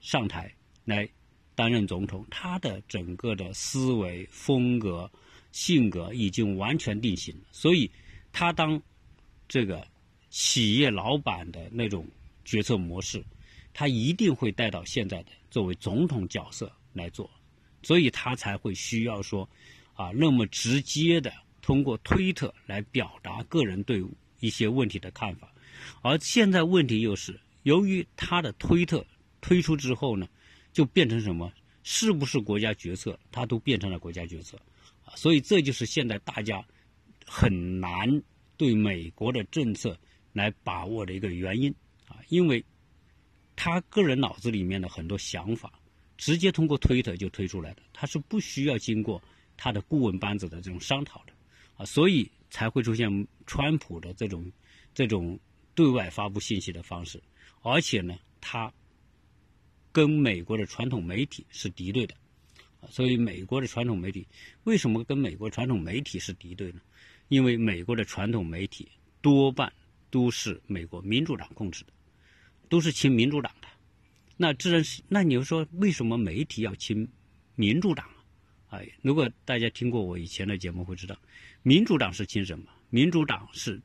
[0.00, 1.08] 上台来
[1.54, 5.10] 担任总统，他的整个的思维风格。
[5.54, 7.88] 性格已经完全定型，所以
[8.32, 8.82] 他当
[9.46, 9.86] 这个
[10.28, 12.04] 企业老板的那种
[12.44, 13.24] 决策模式，
[13.72, 17.30] 他一定会带到现在的作为总统角色来做，
[17.84, 19.48] 所以他才会需要说，
[19.94, 24.04] 啊，那么直接的通过推特来表达个人对
[24.40, 25.54] 一些问题的看法。
[26.02, 29.06] 而现在问题又是，由于他的推特
[29.40, 30.26] 推出之后呢，
[30.72, 31.52] 就变成什么？
[31.84, 34.58] 是不是国家决策，他都变成了国家决策，
[35.16, 36.64] 所以这就是现在大家
[37.26, 38.22] 很难
[38.56, 39.98] 对美国的政策
[40.32, 41.74] 来把握的一个原因，
[42.08, 42.64] 啊，因为
[43.56, 45.72] 他个人脑子里面的很多想法，
[46.16, 49.22] 直接通过推特就推出来的，他是不需要经过
[49.56, 51.32] 他的顾问班子的这种商讨的，
[51.76, 54.50] 啊，所以才会出现川普的这种
[54.92, 55.38] 这种
[55.74, 57.22] 对外发布信息的方式，
[57.62, 58.72] 而且呢，他。
[59.92, 62.16] 跟美国的传统媒体是敌对的，
[62.90, 64.26] 所以美国的传统媒体
[64.64, 66.80] 为什么跟美国传统媒体是敌对呢？
[67.28, 68.88] 因为美国的传统媒体
[69.20, 69.72] 多半
[70.10, 71.92] 都是美国民主党控制的，
[72.68, 73.68] 都是亲民主党的。
[74.36, 77.08] 那自然是，那你说为什么媒体要亲
[77.54, 78.08] 民主党？
[78.70, 81.16] 哎，如果大家听过我以前的节目会知道，
[81.62, 82.64] 民主党是亲什么？
[82.90, 83.80] 民主党是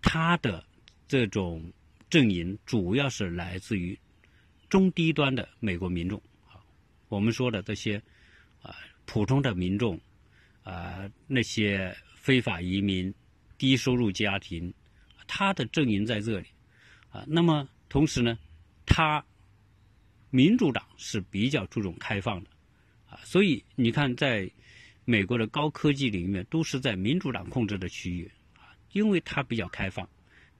[0.00, 0.64] 他的
[1.06, 1.72] 这种
[2.08, 3.98] 阵营主要是来自于。
[4.70, 6.22] 中低端的美国民众，
[7.08, 8.02] 我们说的这些，
[8.62, 9.98] 啊，普通的民众，
[10.62, 13.12] 啊，那些非法移民、
[13.56, 14.72] 低收入家庭，
[15.26, 16.46] 他的阵营在这里，
[17.10, 18.38] 啊，那么同时呢，
[18.84, 19.24] 他
[20.30, 22.50] 民主党是比较注重开放的，
[23.08, 24.50] 啊，所以你看，在
[25.06, 30.06] 美国的高科技领域，都是在民主党控制的区域，啊，因为它比较开放，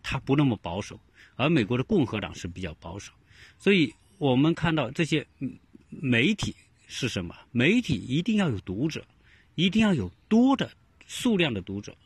[0.02, 0.98] 它不那么保守，
[1.36, 3.12] 而美国的共和党是比较保守。
[3.58, 5.54] 所以我们看到这些嗯
[5.88, 6.54] 媒体
[6.86, 7.34] 是什么？
[7.50, 9.06] 媒体一定要有读者，
[9.54, 10.70] 一定要有多的
[11.06, 11.96] 数量的读者，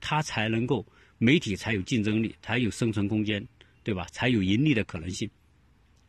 [0.00, 0.86] 它才能够
[1.18, 3.46] 媒体才有竞争力，才有生存空间，
[3.82, 4.06] 对吧？
[4.12, 5.28] 才有盈利的可能性。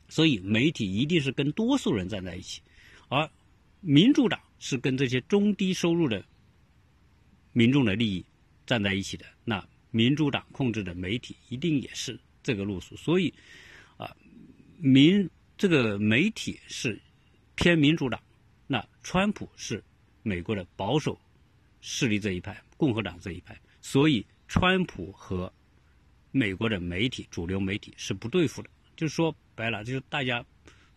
[0.10, 2.62] 所以媒体一定是跟多数人站在一起，
[3.10, 3.30] 而
[3.82, 6.24] 民主党是跟这些中低收入的
[7.54, 8.26] 民众的利益
[8.66, 9.26] 站在一起的。
[9.44, 12.96] 那民主党控制的媒体一定也是这个路数。
[12.96, 13.34] 所以
[13.98, 14.16] 啊。
[14.80, 15.28] 民
[15.58, 17.02] 这个媒体是
[17.58, 18.22] 偏民主党，
[18.68, 19.84] 那川普是
[20.24, 21.20] 美国的保守
[21.82, 25.52] 势力这一派，共和党这一派，所以川普和
[26.32, 28.70] 美国的媒体主流媒体是不对付的。
[28.96, 30.46] 就是说白了，就是大家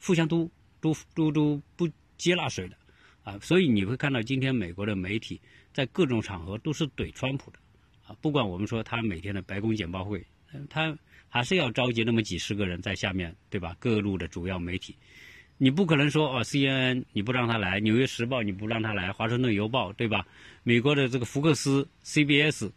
[0.01, 0.49] 互相都
[0.81, 2.77] 都都都不接纳谁的
[3.25, 5.41] 啊，所以你会看到今天美国的媒体
[5.73, 7.59] 在各种场合都是怼川普的
[8.07, 10.25] 啊，不管我们说他每天的白宫简报会，
[10.69, 10.97] 他。
[11.33, 13.77] 还是要召集那么几十个人在下面，对吧？
[13.79, 14.97] 各路的主要媒体，
[15.63, 20.27] 你不可能说哦，CNN 你不让他来，《纽约时报》你不让他来，《华盛顿邮报》对吧？
[20.63, 22.71] 美国的这个福克斯、CBS、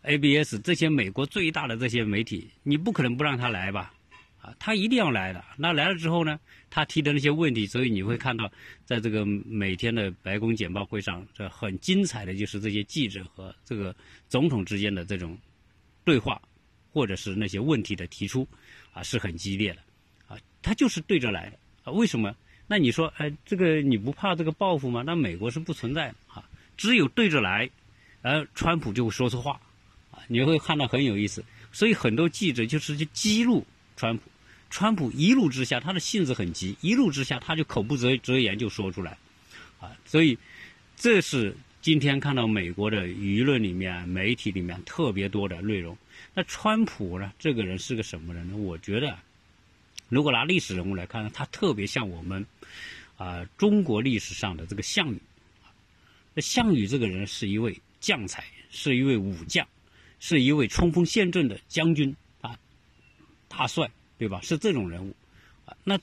[0.00, 3.92] ABS 这些美国最大的这些媒体，你不可能不让他来吧？
[4.40, 5.44] 啊，他一定要来的。
[5.58, 8.50] 那来了之后呢，他提的那些问题，所以你会看到，
[8.86, 13.94] 在这个每天的白宫简报会上，这很精彩的就是这些记者和这个
[14.30, 15.36] 总统之间的这种
[16.04, 16.40] 对话。
[16.92, 18.48] 或者是那些问题的提出，
[18.92, 19.78] 啊，是很激烈的，
[20.26, 22.34] 啊，他就是对着来的，啊，为什么？
[22.66, 25.02] 那你说，哎，这个你不怕这个报复吗？
[25.04, 26.44] 那美国是不存在的，哈，
[26.76, 27.68] 只有对着来，
[28.22, 29.60] 而川普就会说错话，
[30.10, 31.44] 啊，你会看到很有意思。
[31.72, 33.66] 所以很多记者就是去激怒
[33.96, 34.22] 川普，
[34.70, 39.18] 川普一怒之下，他的性子很急，一怒之下他就口不择择言就说出来，
[39.80, 40.38] 啊，所以
[40.96, 45.96] 这是今天看到美国的舆论里面、媒体里面特别多的内容。
[46.34, 47.32] 那川普呢？
[47.38, 48.56] 这个人是个什么人呢？
[48.56, 49.18] 我觉得，
[50.10, 52.44] 如果拿历史人物来看，他特别像我们
[53.16, 55.18] 啊中国历史上的这个项羽。
[56.34, 59.66] 那项羽这个人是一位将才，是一位武将，
[60.18, 62.58] 是一位冲锋陷阵的将军啊，
[63.48, 64.40] 大帅，对吧？
[64.42, 65.14] 是这种人物
[65.64, 65.74] 啊。
[65.84, 65.98] 那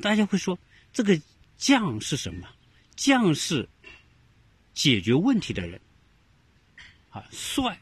[0.00, 0.58] 大家会说，
[0.92, 1.20] 这个
[1.58, 2.48] 将是什么？
[2.94, 3.68] 将是
[4.72, 5.80] 解决问题的人
[7.10, 7.78] 啊，帅，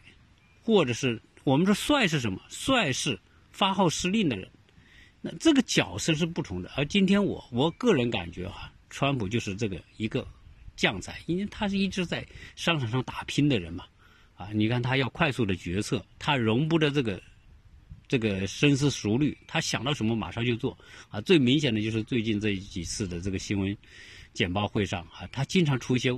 [0.65, 1.21] 或者是。
[1.45, 2.41] 我们说帅是什么？
[2.49, 3.21] 帅是
[3.53, 4.51] 发号施令的人，
[5.27, 6.70] 那这个角色是不同的。
[6.77, 10.27] 而今天我我个人感觉哈，川普就是这个一个
[10.77, 13.87] 将才，因为他是一直在商场上打拼的人嘛，
[14.37, 17.22] 啊，你看他要快速的决策，他容不得这个
[18.06, 20.77] 这个深思熟虑，他想到什么马上就做，
[21.08, 23.75] 啊，最明显的就是最近这几次的这个新闻
[24.35, 26.10] 简报会上啊，他经常出一些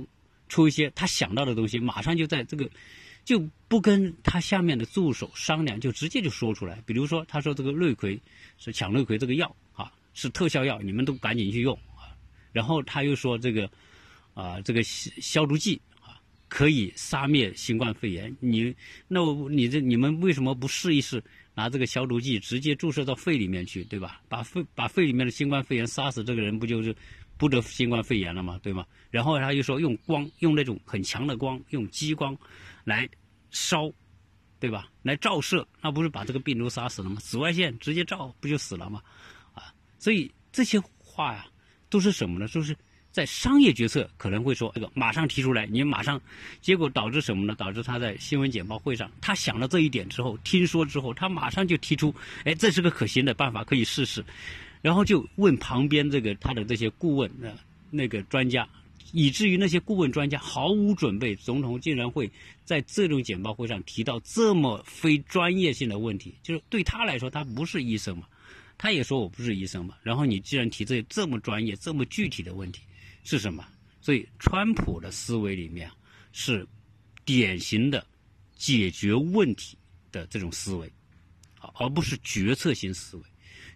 [0.49, 2.69] 出一些他想到的东西，马上就在这个。
[3.27, 6.81] 就不跟他下面的助手商量，就直接就说出来。
[6.85, 8.17] 比如说，他说这个瑞葵
[8.57, 12.15] 是抢瑞葵这个药啊，是特效药，你们都赶紧去用啊。
[12.53, 13.69] 然后他又说这个
[14.33, 16.15] 啊，这个消消毒剂啊，
[16.47, 18.33] 可以杀灭新冠肺炎。
[18.39, 18.73] 你
[19.09, 21.21] 那我你这你们为什么不试一试
[21.53, 24.21] 拿这个消毒剂直接注射到肺里面去，对吧？
[24.29, 26.95] 把肺把肺里面的新冠肺炎杀死，这个人不就是
[27.37, 28.57] 不得新冠肺炎了吗？
[28.63, 28.85] 对吗？
[29.11, 32.37] 然后他又说用光，用那种很强的光，用激光
[32.87, 33.07] 来
[33.51, 33.91] 烧，
[34.59, 34.87] 对吧？
[35.03, 37.17] 来照射，那不是把这个病毒杀死了吗？
[37.19, 39.03] 紫外线直接照，不就死了吗？
[39.53, 41.45] 啊，所以这些话呀，
[41.89, 42.47] 都是什么呢？
[42.47, 42.73] 就是。
[43.09, 46.21] 在商业决策可能会说这个马上提出来，你马上，
[46.61, 47.55] 结果导致什么呢？
[47.55, 52.13] 导致他在新闻简报会上，他想了这一点之后，听说之后，他马上就提出，
[52.43, 54.23] 哎，这是个可行的办法，可以试试。
[54.83, 57.51] 然后就问旁边这个他的这些顾问呃
[57.89, 58.69] 那个专家，
[59.13, 62.29] 以至于那些顾问专家毫无准备，总统竟然会
[62.67, 68.27] 在这种简报会上提到这么非专业性的问题，就是对他来说，他不是医生嘛，
[68.77, 69.97] 他也说我不是医生嘛。
[70.03, 72.81] 然后你既然提这这么专业、这么具体的问题。
[73.29, 73.67] 是什么？
[73.99, 75.91] 所以，川普的思维里面
[76.31, 76.65] 是
[77.25, 78.07] 典型的
[78.55, 79.77] 解决问题
[80.13, 80.89] 的这种思维，
[81.73, 83.23] 而不是决策型思维。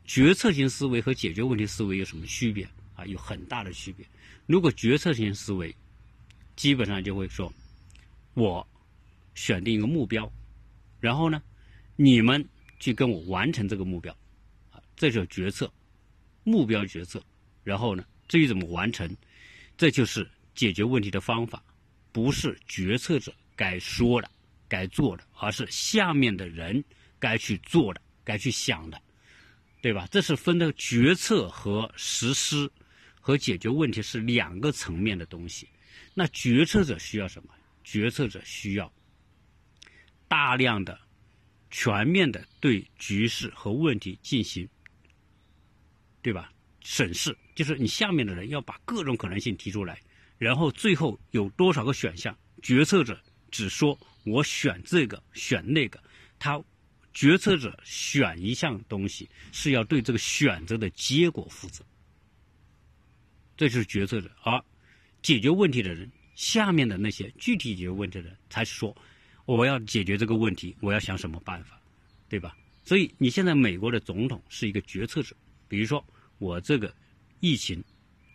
[0.06, 2.66] 决策型思维和解决问题思维有什么区别？
[2.96, 4.06] 啊，有很大的区别。
[4.46, 5.76] 如果决策型思维，
[6.56, 7.54] 基本上就会说，
[8.36, 8.66] 我
[9.34, 10.32] 选定一个目标，
[11.00, 11.42] 然后呢，
[11.96, 12.48] 你们
[12.80, 14.16] 去跟我完成这个目标，
[14.70, 15.72] 啊，这叫决策，
[16.44, 17.24] 目标决策。
[17.64, 19.10] 然后呢，至于怎么完成？
[19.78, 21.64] 这就是解决问题的方法，
[22.12, 24.30] 不是决策者该说的、
[24.68, 26.84] 该做的，而是下面的人
[27.20, 29.02] 该去做的、该去想的，
[29.82, 30.08] 对吧？
[30.12, 32.70] 这是分的决策和实施
[33.20, 35.68] 和解决问题是两个层面的东西。
[36.14, 37.54] 那决策者需要什么？
[37.84, 38.92] 决策者需要
[40.32, 40.98] 大量的、
[41.70, 44.66] 全面的对局势和问题进行，
[46.22, 46.50] 对吧？
[46.80, 50.00] 审视就是你下面的人要把各种可能性提出来，
[50.38, 53.22] 然后最后有多少个选项，决策者
[53.52, 56.02] 只说我选这个选那个，
[56.40, 56.64] 他
[57.14, 61.84] 决策者选一项东西是要对这个选择的结果负责，
[63.58, 64.32] 这就是决策者。
[64.44, 64.64] 而
[65.22, 68.96] 解决问题的人，下面的那些具体解决问题的人才是说
[69.56, 71.80] 我要解决这个问题，我要想什么办法，
[72.30, 72.56] 对吧？
[72.84, 75.36] 所以你现在美国的总统是一个决策者，
[75.68, 76.04] 比如说。
[76.40, 76.92] 我这个
[77.40, 77.84] 疫情，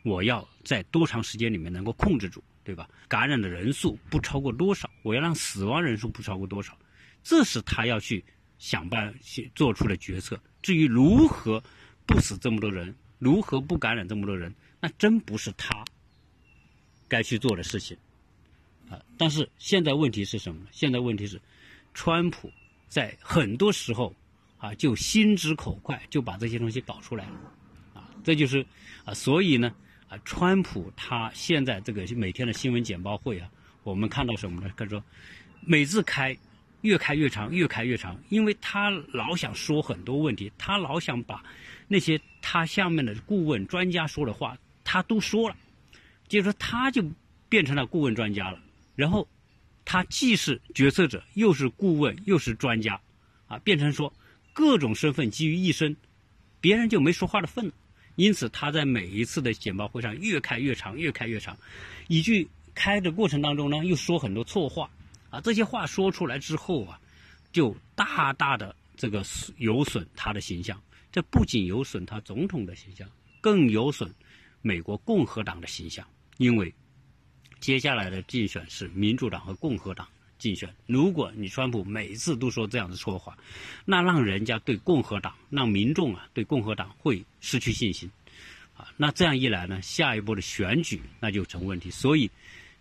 [0.05, 2.89] 我要在多长时间里面能够控制住，对吧？
[3.09, 4.89] 感染的人数不超过多少？
[5.03, 6.79] 我要让死亡人数不超过多少？
[7.25, 8.25] 这是他要去
[8.59, 10.41] 想办去做出的决策。
[10.62, 11.61] 至于如何
[12.07, 15.85] 不死这么多人，如何不感染这么多人，那真不是他
[17.09, 17.99] 该去做的事情
[18.91, 19.01] 啊！
[19.18, 20.68] 但是现在问题是什么呢？
[20.72, 21.41] 现在问题是，
[21.95, 22.53] 川普
[22.89, 24.14] 在很多时候
[24.59, 27.32] 啊就心直口快，就把这些东西搞出来了。
[27.95, 28.64] 啊这就是
[29.05, 29.72] 啊，所以呢，
[30.09, 33.49] 啊，川普他现在这个每天的新闻简报会啊，
[33.82, 34.72] 我们看到什么呢？
[34.76, 35.03] 他说，
[35.61, 36.37] 每次开，
[36.80, 41.43] 越开越长，越开越长，因为他老想说很多问题，他老想把
[41.87, 45.57] 那些他下面的顾问专家说的话，他都说了，
[46.28, 47.05] 就是说他就
[47.49, 48.59] 变成了顾问专家了，
[48.97, 49.28] 然后
[49.84, 53.01] 他既是决策者，又是顾问，又是专家，
[53.47, 54.12] 啊，变成说
[54.53, 55.97] 各种身份集于一身，
[56.61, 57.72] 别人就没说话的份了。
[58.16, 61.57] 因此，他在每一次的简报会上越开越长，越开越长。
[62.09, 64.90] 一句开的过程当中呢，又说很多错话，
[65.28, 66.99] 啊，这些话说出来之后啊，
[67.53, 69.22] 就大大的这个
[69.59, 70.82] 有损他的形象。
[71.12, 73.07] 这不仅有损他总统的形象，
[73.40, 74.12] 更有损
[74.62, 76.07] 美国共和党的形象。
[76.38, 76.74] 因为
[77.67, 80.07] 接下来的竞选是民主党和共和党。
[80.39, 83.37] 竞选，如果你川普每次都说这样的说话，
[83.85, 88.09] 那让人家对共和党、让民众啊对共和党会失去信心，
[88.77, 92.31] 啊，那这样一来呢，下一步的选举那就成问题，所以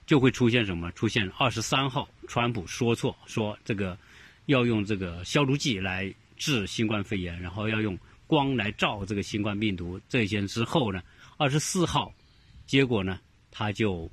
[0.06, 0.92] 就会出现什么？
[0.92, 3.98] 出现二十三号川普说错，说这个
[4.46, 11.02] 要用这个消毒剂来治新冠肺炎，然后要用光来照这个新冠病毒，这些之后呢，
[11.38, 12.14] 二十四号，
[12.68, 13.20] 结果呢，
[13.50, 14.12] 他就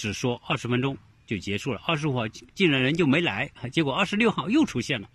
[0.00, 0.96] 只说二十分钟。
[1.26, 1.80] 就结束了。
[1.86, 5.08] 二十五号竟然人就没来，结果二十六号又出现了。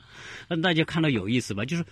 [0.48, 1.66] 那大家看到有意思吧？
[1.66, 1.84] 就是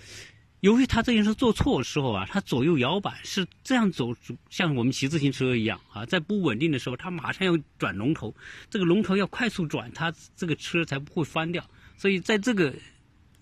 [0.61, 4.15] 由于他这件事做错的时候啊，他左右摇摆是这样走，
[4.49, 8.33] 像我们骑自行车一样啊，在不稳定的时候，他马上要转龙头，
[8.69, 11.61] 这个龙头要快速转，他这个车才不会翻掉。
[11.97, 12.73] 所以在这个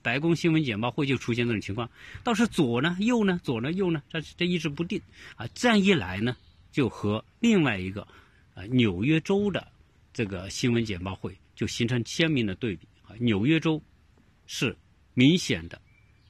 [0.02, 1.88] 白宫新闻简报会就出现这种情况，
[2.24, 5.00] 倒是左呢右呢左呢右呢，这这一直不定
[5.36, 5.46] 啊。
[5.54, 6.36] 这样一来呢，
[6.72, 8.08] 就和另外一个
[8.68, 9.72] 纽约州的。
[10.14, 13.16] 这个新闻简报会就形成鲜明的对比啊！
[13.18, 13.82] 纽约州
[14.46, 14.78] 是
[15.14, 15.82] 明显的，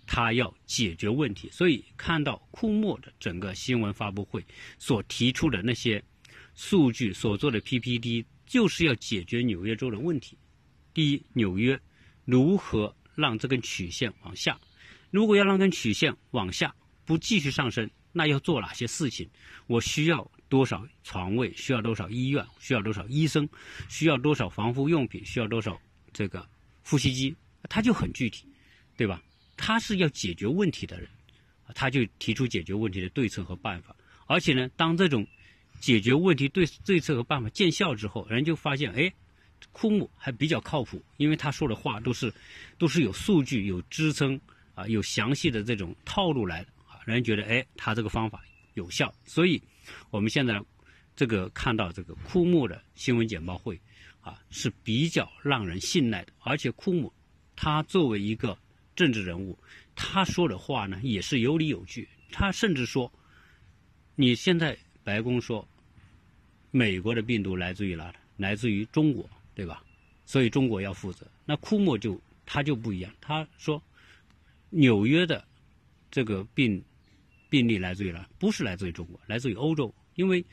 [0.06, 4.46] 他要解决问题，所以看到库莫的整个新闻发布会
[4.78, 6.04] 所提出的那些
[6.54, 10.38] 数据所做的 PPT，就是要解决纽约州的问题。
[10.94, 11.80] 第一，纽约
[12.24, 14.62] 如何让这根曲线往下？
[15.10, 19.28] 如果要让根曲线往下不继续上升，那要做哪些事情？
[19.66, 21.50] 我需要多少床位？
[21.56, 22.46] 需要多少医院？
[22.60, 23.48] 需要多少医生？
[23.88, 25.24] 需要多少防护用品？
[25.24, 25.82] 需要多少
[26.12, 26.46] 这个
[26.84, 27.34] 呼吸机？
[27.70, 28.46] 他就很具体，
[28.98, 29.24] 对吧？
[29.56, 31.08] 他是要解决问题的人，
[31.74, 33.96] 他就提出解决问题的对策和办法。
[34.28, 35.26] 而且呢，当这种
[35.80, 39.10] 解决问题对对策和办法见效之后，人就发现，哎，
[39.72, 42.34] 库姆还比较靠谱，因为他说的话都是
[42.78, 44.38] 都是有数据、有支撑
[44.76, 48.44] 啊，有详细的这种套路来的啊，人觉得，哎，他这个方法。
[48.76, 49.62] 有效，所以
[50.10, 50.62] 我们现在
[51.16, 53.80] 这个看到这个库木的新闻简报会
[54.22, 57.12] 啊是比较让人信赖的，而且库木
[57.56, 58.58] 他作为一个
[58.96, 59.58] 政治人物，
[59.96, 62.08] 他说的话呢也是有理有据。
[62.32, 63.12] 他甚至说，
[64.16, 65.68] 你现在白宫说
[66.72, 68.14] 美国的病毒来自于哪？
[68.38, 69.84] 来自于中国，对吧？
[70.26, 71.28] 所以中国要负责。
[71.46, 73.82] 那库莫就他就不一样，他说
[74.70, 75.46] 纽约的
[76.10, 76.84] 这个病。
[77.52, 78.26] 病例来自于哪？
[78.40, 79.94] 不是来自于中国，来自于欧洲。
[80.16, 80.46] 因为，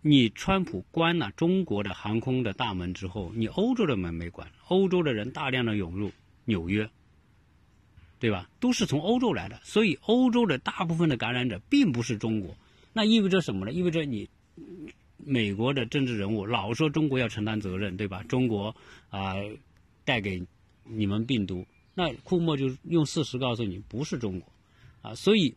[0.00, 6.12] 你川普关了中国的航空的大门之后，你欧洲的门没关，欧洲的人大量的涌入
[6.44, 6.88] 纽约，
[8.20, 8.48] 对吧？
[8.60, 12.56] 都是从欧洲来的，所以欧洲的大部分的感染者并不是中国。
[12.92, 13.72] 那意味着什么呢？
[13.72, 14.28] 意味着你
[15.16, 18.22] 美国的政治人物老说中国要承担责任，对吧？
[18.22, 18.72] 中国
[19.10, 19.34] 啊
[20.04, 20.40] 带给
[20.84, 24.52] 你们病毒，那库莫就用事实告诉你不是中国
[25.02, 25.52] 啊，所以。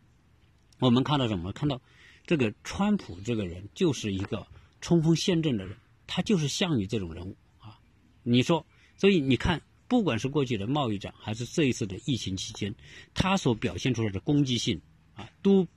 [0.82, 1.52] 我们看到什么？
[1.52, 1.80] 看到
[2.26, 4.44] 这个川普这个人就是一个
[4.80, 5.76] 冲锋陷阵的人，
[6.08, 7.78] 他就是项羽这种人物啊。
[8.24, 8.66] 你说，
[8.96, 12.74] 所以你看，不管是过去的贸易战，还是这一次的疫情期间，
[13.14, 14.80] 他所表现出来的攻击性
[15.14, 15.68] 啊，都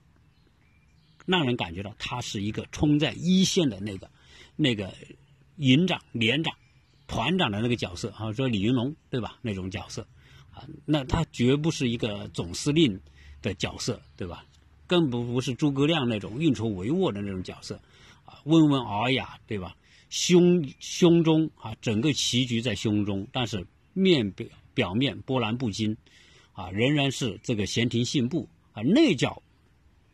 [1.24, 4.10] 让人感觉到他是一个冲在一线的那个
[4.56, 4.92] 那个
[5.54, 6.52] 营长、连长、
[7.06, 9.38] 团长的那个角色啊，说李云龙对吧？
[9.40, 10.04] 那种角色
[10.50, 13.00] 啊，那他绝不是一个总司令
[13.40, 14.44] 的角色，对吧？
[14.86, 17.80] 更不不是诸葛亮那种运筹帷幄的那种角色，
[18.24, 19.76] 啊，温文尔雅，对吧？
[20.08, 25.96] 胸胸中啊，整个棋局在胸中，但是面表表面波澜不惊，
[26.52, 29.42] 啊，仍然是这个闲庭信步啊，那叫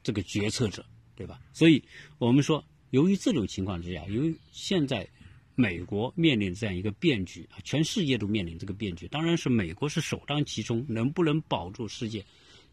[0.02, 1.38] 这个决策者，对吧？
[1.52, 1.82] 所以
[2.18, 5.06] 我们说，由于这种情况之下，由于现在
[5.54, 12.24] 美国面临这样一个变局啊，全世界都面临这个变局，当然是美国是首当其冲，能不能保住世界？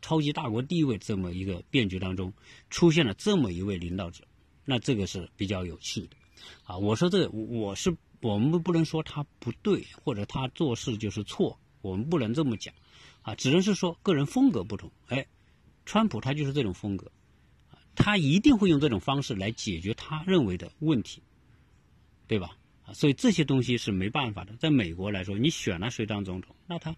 [0.02, 2.34] 超级大国地位这么一个变局当中，
[2.70, 4.24] 出现了这么一位领导者，
[4.66, 6.16] 那这个是比较有趣的，
[6.64, 12.74] 啊，我说这我是我们不能说他不对，或者他做事就是错，我们不能这么讲，
[13.22, 14.92] 啊，只能是说个人风格不同。
[15.08, 15.26] 哎，
[15.86, 17.12] 川普他就是这种风格，
[17.96, 21.22] 他一定会用这种方式来解决他认为的问题，
[22.28, 22.58] 对吧？
[22.86, 24.56] 啊，所以这些东西是没办法的。
[24.58, 26.96] 在美国来说，你选了谁当总统，那他。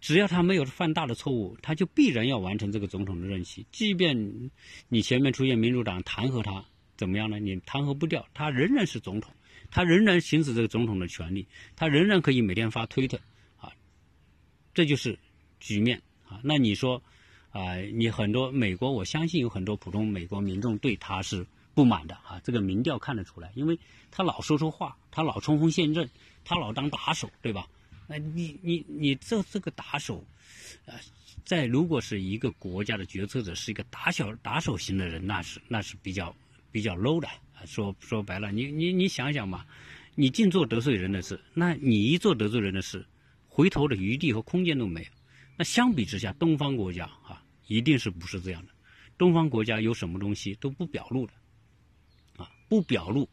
[0.00, 3.66] 只要他没有犯大的错误，他就必然要完成这个总统的任期。
[3.70, 4.50] 即便
[4.88, 6.64] 你前面出现民主党弹劾他，
[6.96, 7.38] 怎么样呢？
[7.38, 9.32] 你弹劾不掉，他仍然是总统，
[9.70, 13.20] 他仍然行使这个总统的权利，他仍然可以每天发推特，
[13.58, 13.72] 啊，
[14.72, 15.18] 这就是
[15.60, 16.40] 局面啊。
[16.42, 17.02] 那你说，
[17.50, 22.40] 啊，你很多美国，我相信有很多普通美国民众对他是不满的啊。
[22.42, 23.78] 这个民调看得出来，因为
[24.10, 26.08] 他老说错话，他老冲锋陷阵，
[26.42, 27.66] 他老当打手，对吧？
[28.06, 30.24] 那你你你这这个打手，
[30.86, 30.94] 啊，
[31.44, 36.34] 在如果是一个国家的决策者是一个打小打手型的人，那是那是比较
[36.70, 37.28] 比较 low 的。
[37.66, 39.64] 说说白了，你你你想想嘛，
[40.14, 43.06] 你净做得罪人的事，那你一做得罪人的事，
[43.48, 45.06] 回头的余地和空间都没有。
[45.56, 48.72] 那相比之下，东方国家啊，一定是不是这样的？
[49.16, 51.32] 东方国家有什么东西都不表露的，
[52.36, 53.26] 啊，不表露，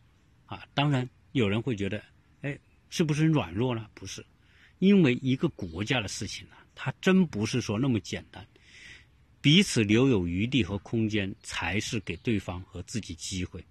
[0.45, 2.01] 啊，当然有人会觉得，
[2.43, 2.57] 哎，
[2.89, 3.89] 是不是软弱了？
[3.93, 4.25] 不是。
[4.81, 8.43] 因为一个国家的事情呢，它真不是说那么简单，
[9.39, 13.63] 彼此留有余地和空间，才是给对方和自己机会。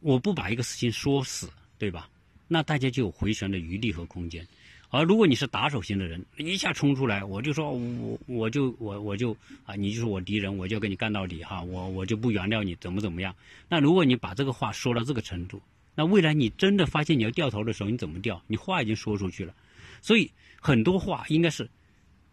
[0.00, 2.08] 我不把一个事情说死，对吧？
[2.48, 4.48] 那大家就有回旋的余地和空间。
[4.88, 9.36] 而如果你是打手型的人，一下冲出来，我就说我我就我我就
[9.66, 13.36] 啊，你就是我敌人，我就要跟你干到底哈，我我就不原谅你，怎么怎么样？
[13.68, 15.60] 那如果你把这个话说到这个程度，
[15.94, 18.42] 那未来你真的发现你要掉头的时候，你怎么掉？
[18.46, 19.54] 你话已经说出去了，
[20.00, 20.30] 所以。
[20.66, 21.70] 很多话应该是，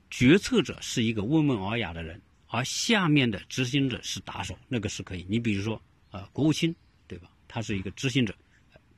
[0.09, 5.23] 决策者是一个温文尔雅的人，而下面的执行者是打手，那个是可以。
[5.29, 5.79] 你比如说，
[6.09, 6.75] 呃，国务卿，
[7.07, 7.29] 对吧？
[7.47, 8.33] 他是一个执行者，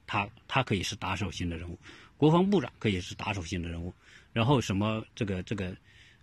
[0.07, 1.77] 他他可以是打手型的人物，
[2.15, 3.93] 国防部长可以是打手型的人物，
[4.31, 5.75] 然后什么这个这个，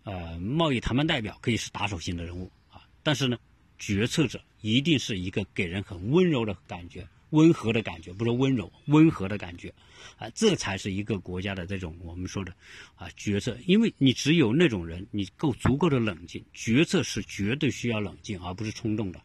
[0.04, 2.80] 呃，贸易谈判代表可以是打手型的人物啊。
[3.02, 3.38] 但是呢，
[3.78, 9.74] 决策者一定是一个给人很温柔的感觉，温和的感觉，不是温柔，温和的感觉，
[10.16, 12.55] 啊，这才是一个国家的这种我们说的
[12.95, 13.57] 啊决策。
[13.66, 19.20] 因为你只有那种人，你够足够的冷静，决策是绝对需要冷静，而不是冲动的。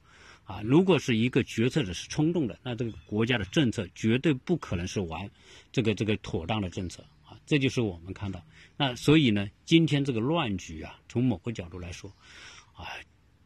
[0.45, 5.29] 啊，如果是一个决策者是冲动的，那这个国家的政策绝对不可能是完
[5.73, 7.37] 这个这个妥当的政策啊。
[7.45, 8.41] 这就是我们看到。
[8.77, 12.09] 那所以呢，今天这个乱局啊，从某个角度来说，
[12.73, 12.87] 啊，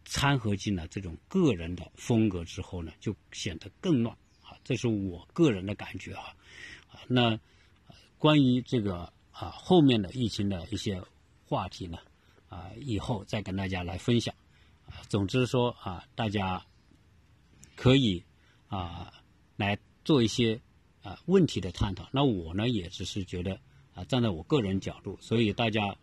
[0.06, 4.16] 掺和进了这种个人的风格之后呢，就显得更乱。
[4.64, 6.36] 这是我个人的感觉啊。
[6.90, 7.40] 啊，那
[8.18, 11.02] 关于这个啊后面的疫情的一些
[11.46, 11.98] 话题呢，
[12.50, 14.34] 啊，以后再跟大家来分享。
[14.86, 16.66] 啊，总之说啊，大家。
[17.74, 18.24] 可以
[18.68, 19.12] 啊，
[19.56, 20.62] 来做一些
[21.02, 22.08] 啊问题的探讨。
[22.12, 23.60] 那我呢，也只是觉得
[23.96, 25.96] 啊，站在我个人角度，所以大家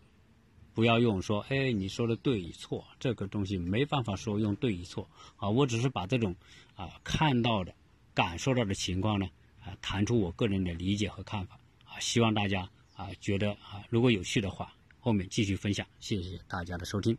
[0.75, 5.49] 不要用说，哎，你说的对与错，这个东西没办法说用对与错啊。
[5.49, 6.35] 我只是把这种
[6.75, 7.73] 啊看到的、
[8.19, 9.29] 感受到的情况呢
[9.65, 12.01] 啊，谈出我个人的理解和看法啊。
[12.01, 15.87] 希望大家啊觉得啊，如果有趣的话，后面继续分享。
[16.01, 17.17] 谢谢大家的收听。